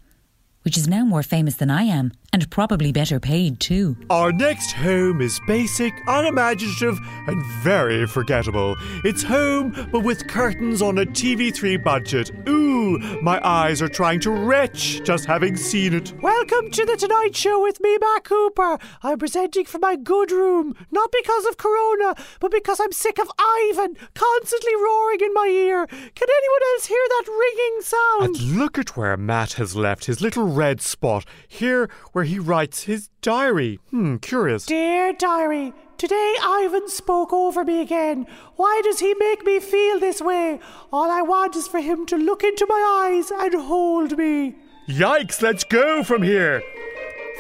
which 0.62 0.77
is 0.77 0.88
now 0.88 1.05
more 1.05 1.22
famous 1.22 1.55
than 1.57 1.70
I 1.70 1.83
am, 1.83 2.12
and 2.33 2.49
probably 2.51 2.92
better 2.92 3.21
paid 3.21 3.61
too. 3.61 3.95
Our 4.09 4.33
next 4.33 4.73
home 4.73 5.21
is 5.21 5.38
basic, 5.47 5.92
unimaginative, 6.07 6.99
and 7.27 7.45
very 7.62 8.07
forgettable. 8.07 8.75
It's 9.05 9.23
home, 9.23 9.88
but 9.92 10.01
with 10.01 10.29
curtains 10.29 10.81
on 10.81 10.97
a 10.99 11.05
TV3 11.05 11.83
budget. 11.85 12.31
Ooh, 12.49 12.99
my 13.21 13.38
eyes 13.47 13.83
are 13.83 13.88
trying 13.88 14.21
to 14.21 14.31
retch 14.31 15.03
just 15.05 15.27
having 15.27 15.57
seen 15.57 15.92
it. 15.92 16.14
Welcome 16.23 16.71
to 16.71 16.87
the 16.87 16.97
Tonight 16.97 17.37
Show 17.37 17.62
with 17.62 17.81
me, 17.83 17.99
Matt 17.99 18.25
Cooper. 18.25 18.79
I'm 19.03 19.18
presenting 19.18 19.66
from 19.66 19.83
my 19.83 19.97
good 19.97 20.31
room, 20.31 20.75
not 20.90 21.12
because 21.12 21.45
of 21.45 21.59
Corona, 21.59 22.14
but 22.40 22.51
because 22.51 22.81
I'm 22.81 22.92
sick 22.92 23.18
of 23.18 23.31
Ivan 23.38 23.95
constantly 24.14 24.75
roaring 24.77 25.21
in 25.21 25.35
my 25.35 25.49
ear. 25.49 25.87
Can 25.87 26.29
anyone 26.29 26.61
else 26.73 26.87
hear 26.87 27.05
that 27.09 27.25
ringing 27.29 27.81
sound? 27.83 28.37
And 28.37 28.59
look 28.59 28.79
at 28.79 28.97
where 28.97 29.18
Matt 29.18 29.53
has 29.55 29.77
left 29.77 30.07
his 30.07 30.23
little 30.23 30.45
red 30.45 30.81
spot, 30.81 31.27
here 31.47 31.90
where 32.12 32.21
he 32.22 32.38
writes 32.38 32.85
his 32.85 33.08
diary. 33.20 33.78
Hmm, 33.90 34.16
curious. 34.16 34.66
Dear 34.66 35.12
diary, 35.12 35.72
today 35.98 36.37
Ivan 36.42 36.88
spoke 36.88 37.32
over 37.32 37.64
me 37.64 37.80
again. 37.80 38.26
Why 38.56 38.80
does 38.85 39.00
he 39.00 39.14
make 39.14 39.44
me 39.44 39.61
feel 39.61 40.00
this 40.00 40.20
way? 40.20 40.61
All 40.92 41.11
I 41.11 41.22
want 41.22 41.56
is 41.56 41.68
for 41.68 41.80
him 41.80 42.06
to 42.06 42.16
look 42.16 42.42
into 42.42 42.66
my 42.68 43.11
eyes 43.11 43.30
and 43.30 43.54
hold 43.54 44.16
me. 44.18 44.56
Yikes, 44.88 45.42
let's 45.42 45.64
go 45.64 46.02
from 46.02 46.22
here. 46.22 46.62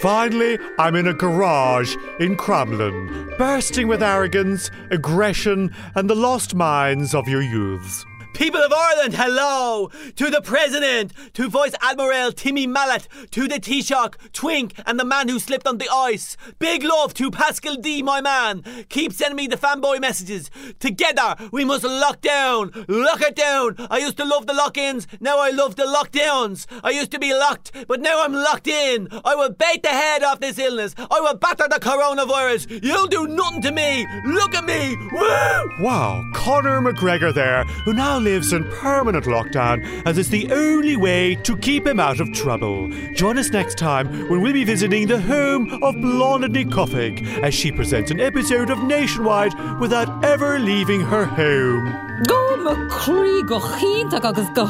Finally, 0.00 0.58
I'm 0.78 0.96
in 0.96 1.06
a 1.06 1.14
garage 1.14 1.94
in 2.18 2.36
Crumlin, 2.36 3.36
bursting 3.38 3.86
with 3.88 4.02
arrogance, 4.02 4.70
aggression, 4.90 5.72
and 5.94 6.08
the 6.08 6.14
lost 6.14 6.54
minds 6.54 7.14
of 7.14 7.28
your 7.28 7.42
youths. 7.42 8.04
People 8.34 8.60
of 8.60 8.72
Ireland, 8.72 9.14
hello! 9.14 9.90
To 10.16 10.30
the 10.30 10.40
President, 10.40 11.12
to 11.34 11.48
Vice 11.48 11.74
Admiral 11.82 12.32
Timmy 12.32 12.66
Mallet, 12.66 13.06
to 13.30 13.46
the 13.46 13.60
Taoiseach, 13.60 14.32
Twink, 14.32 14.72
and 14.86 14.98
the 14.98 15.04
man 15.04 15.28
who 15.28 15.38
slipped 15.38 15.66
on 15.66 15.78
the 15.78 15.88
ice. 15.92 16.36
Big 16.58 16.82
love 16.82 17.12
to 17.14 17.30
Paschal 17.30 17.76
D, 17.76 18.02
my 18.02 18.20
man. 18.20 18.64
Keep 18.88 19.12
sending 19.12 19.36
me 19.36 19.46
the 19.46 19.56
fanboy 19.56 20.00
messages. 20.00 20.50
Together, 20.80 21.36
we 21.52 21.64
must 21.64 21.84
lock 21.84 22.20
down. 22.20 22.72
Lock 22.88 23.20
it 23.20 23.36
down. 23.36 23.76
I 23.90 23.98
used 23.98 24.16
to 24.16 24.24
love 24.24 24.46
the 24.46 24.54
lock 24.54 24.78
ins, 24.78 25.06
now 25.20 25.38
I 25.38 25.50
love 25.50 25.76
the 25.76 25.84
lockdowns. 25.84 26.66
I 26.82 26.90
used 26.90 27.10
to 27.12 27.18
be 27.18 27.34
locked, 27.34 27.72
but 27.86 28.00
now 28.00 28.24
I'm 28.24 28.32
locked 28.32 28.66
in. 28.66 29.08
I 29.24 29.34
will 29.34 29.50
bait 29.50 29.82
the 29.82 29.90
head 29.90 30.24
off 30.24 30.40
this 30.40 30.58
illness. 30.58 30.94
I 30.98 31.20
will 31.20 31.34
batter 31.34 31.68
the 31.68 31.78
coronavirus. 31.80 32.82
You'll 32.82 33.08
do 33.08 33.26
nothing 33.26 33.62
to 33.62 33.72
me. 33.72 34.06
Look 34.24 34.54
at 34.54 34.64
me. 34.64 34.96
Woo! 35.12 35.84
Wow, 35.84 36.24
Conor 36.34 36.80
McGregor 36.80 37.32
there, 37.34 37.64
who 37.84 37.92
now 37.92 38.21
lives 38.22 38.52
in 38.52 38.64
permanent 38.70 39.26
lockdown 39.26 39.82
as 40.06 40.16
it's 40.16 40.28
the 40.28 40.50
only 40.52 40.96
way 40.96 41.34
to 41.36 41.56
keep 41.56 41.86
him 41.86 42.00
out 42.00 42.20
of 42.20 42.32
trouble. 42.32 42.88
Join 43.12 43.38
us 43.38 43.50
next 43.50 43.76
time 43.76 44.28
when 44.28 44.40
we'll 44.40 44.52
be 44.52 44.64
visiting 44.64 45.06
the 45.06 45.20
home 45.20 45.82
of 45.82 45.94
Blondie 46.00 46.64
Cuffig 46.64 47.26
as 47.42 47.52
she 47.54 47.72
presents 47.72 48.10
an 48.10 48.20
episode 48.20 48.70
of 48.70 48.82
Nationwide 48.82 49.52
without 49.80 50.24
ever 50.24 50.58
leaving 50.58 51.00
her 51.00 51.24
home. 51.24 52.24
Go 52.26 52.52
McCree 52.62 53.46
go 53.48 53.58
chiintach 53.58 54.24
agus 54.24 54.48
go. 54.50 54.62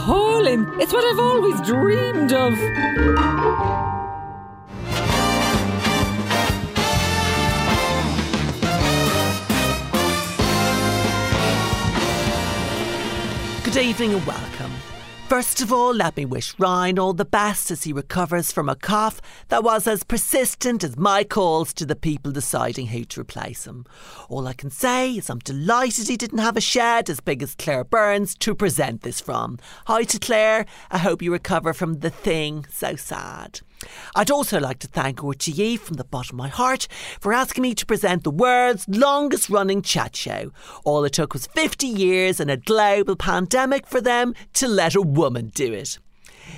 It's 0.81 0.93
what 0.93 1.05
I've 1.05 1.19
always 1.19 1.61
dreamed 1.61 2.33
of. 2.33 3.91
Good 13.73 13.85
evening 13.85 14.13
and 14.13 14.27
welcome. 14.27 14.71
First 15.29 15.63
of 15.63 15.73
all, 15.73 15.95
let 15.95 16.15
me 16.19 16.27
wish 16.27 16.55
Ryan 16.59 16.99
all 16.99 17.15
the 17.15 17.25
best 17.25 17.71
as 17.71 17.85
he 17.85 17.93
recovers 17.95 18.53
from 18.53 18.69
a 18.69 18.77
cough 18.77 19.23
that 19.49 19.65
was 19.65 19.87
as 19.87 20.05
persistent 20.05 20.85
as 20.85 20.99
my 20.99 21.25
calls 21.25 21.73
to 21.75 21.87
the 21.87 21.97
people 21.97 22.33
deciding 22.33 22.89
who 22.89 23.07
to 23.07 23.23
replace 23.23 23.67
him. 23.67 23.87
All 24.29 24.47
I 24.47 24.53
can 24.53 24.69
say 24.69 25.13
is 25.13 25.31
I'm 25.31 25.39
delighted 25.39 26.09
he 26.09 26.19
didn't 26.19 26.41
have 26.41 26.59
a 26.59 26.61
shed 26.61 27.09
as 27.09 27.21
big 27.21 27.43
as 27.43 27.55
Claire 27.55 27.85
Byrne's 27.85 28.35
to 28.41 28.55
present 28.55 29.01
this 29.01 29.23
from. 29.23 29.59
Hi 29.87 30.05
to 30.05 30.19
Claire, 30.19 30.67
I 30.91 30.99
hope 30.99 31.23
you 31.23 31.33
recover 31.33 31.73
from 31.73 32.01
the 32.01 32.11
thing 32.11 32.67
so 32.71 32.95
sad. 32.95 33.61
I'd 34.14 34.31
also 34.31 34.61
like 34.61 34.79
to 34.81 34.87
thank 34.87 35.18
RTE 35.18 35.79
from 35.79 35.95
the 35.97 36.05
bottom 36.05 36.37
of 36.37 36.45
my 36.45 36.49
heart 36.49 36.88
for 37.21 37.33
asking 37.33 37.62
me 37.62 37.75
to 37.75 37.87
present 37.87 38.25
the 38.25 38.31
world's 38.31 38.88
longest 38.88 39.51
running 39.51 39.83
chat 39.83 40.14
show. 40.14 40.53
All 40.85 41.05
it 41.05 41.14
took 41.14 41.33
was 41.33 41.47
50 41.49 41.87
years 41.87 42.40
and 42.40 42.51
a 42.51 42.57
global 42.57 43.16
pandemic 43.16 43.87
for 43.87 44.01
them 44.01 44.35
to 44.55 44.68
let 44.68 44.95
a 44.95 45.03
woman 45.03 45.51
do 45.55 45.73
it. 45.73 45.99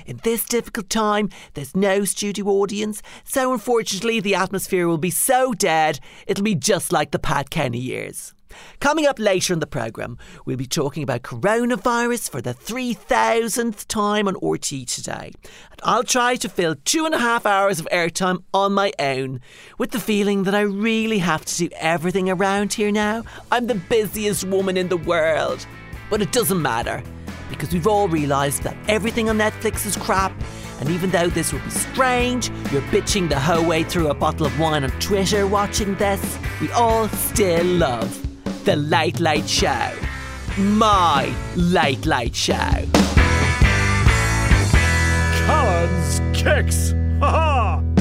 In 0.05 0.19
this 0.23 0.45
difficult 0.45 0.89
time, 0.89 1.29
there's 1.53 1.75
no 1.75 2.05
studio 2.05 2.45
audience, 2.47 3.01
so 3.23 3.53
unfortunately, 3.53 4.19
the 4.19 4.35
atmosphere 4.35 4.87
will 4.87 4.97
be 4.97 5.09
so 5.09 5.53
dead, 5.53 5.99
it'll 6.27 6.43
be 6.43 6.55
just 6.55 6.91
like 6.91 7.11
the 7.11 7.19
Pat 7.19 7.49
Kenny 7.49 7.79
years. 7.79 8.34
Coming 8.79 9.05
up 9.05 9.19
later 9.19 9.53
in 9.53 9.59
the 9.59 9.67
programme, 9.67 10.17
we'll 10.45 10.57
be 10.57 10.67
talking 10.67 11.03
about 11.03 11.23
coronavirus 11.23 12.29
for 12.29 12.41
the 12.41 12.53
3000th 12.53 13.85
time 13.87 14.27
on 14.27 14.35
RT 14.41 14.87
today. 14.87 15.31
And 15.71 15.81
I'll 15.83 16.03
try 16.03 16.35
to 16.35 16.49
fill 16.49 16.75
two 16.85 17.05
and 17.05 17.15
a 17.15 17.19
half 17.19 17.45
hours 17.45 17.79
of 17.79 17.87
airtime 17.91 18.43
on 18.53 18.73
my 18.73 18.91
own, 18.99 19.41
with 19.77 19.91
the 19.91 19.99
feeling 19.99 20.43
that 20.43 20.55
I 20.55 20.61
really 20.61 21.19
have 21.19 21.45
to 21.45 21.57
do 21.57 21.69
everything 21.77 22.29
around 22.29 22.73
here 22.73 22.91
now. 22.91 23.23
I'm 23.51 23.67
the 23.67 23.75
busiest 23.75 24.45
woman 24.45 24.77
in 24.77 24.89
the 24.89 24.97
world. 24.97 25.65
But 26.09 26.21
it 26.21 26.31
doesn't 26.31 26.61
matter, 26.61 27.01
because 27.49 27.73
we've 27.73 27.87
all 27.87 28.07
realised 28.07 28.63
that 28.63 28.77
everything 28.87 29.29
on 29.29 29.37
Netflix 29.37 29.85
is 29.85 29.95
crap. 29.95 30.33
And 30.79 30.89
even 30.89 31.09
though 31.09 31.27
this 31.29 31.53
will 31.53 31.61
be 31.61 31.69
strange, 31.69 32.49
you're 32.71 32.81
bitching 32.83 33.29
the 33.29 33.39
whole 33.39 33.65
way 33.65 33.83
through 33.83 34.09
a 34.09 34.13
bottle 34.13 34.45
of 34.45 34.59
wine 34.59 34.83
on 34.83 34.91
Twitter 34.99 35.47
watching 35.47 35.95
this, 35.95 36.37
we 36.59 36.69
all 36.71 37.07
still 37.07 37.65
love 37.65 38.24
The 38.65 38.75
Late 38.75 39.19
Late 39.19 39.47
Show. 39.47 39.91
My 40.57 41.31
Late 41.55 42.07
Late 42.07 42.35
Show. 42.35 42.55
Callan's 45.45 46.19
Kicks. 46.33 46.95
Ha 47.19 47.29
ha! 47.29 47.94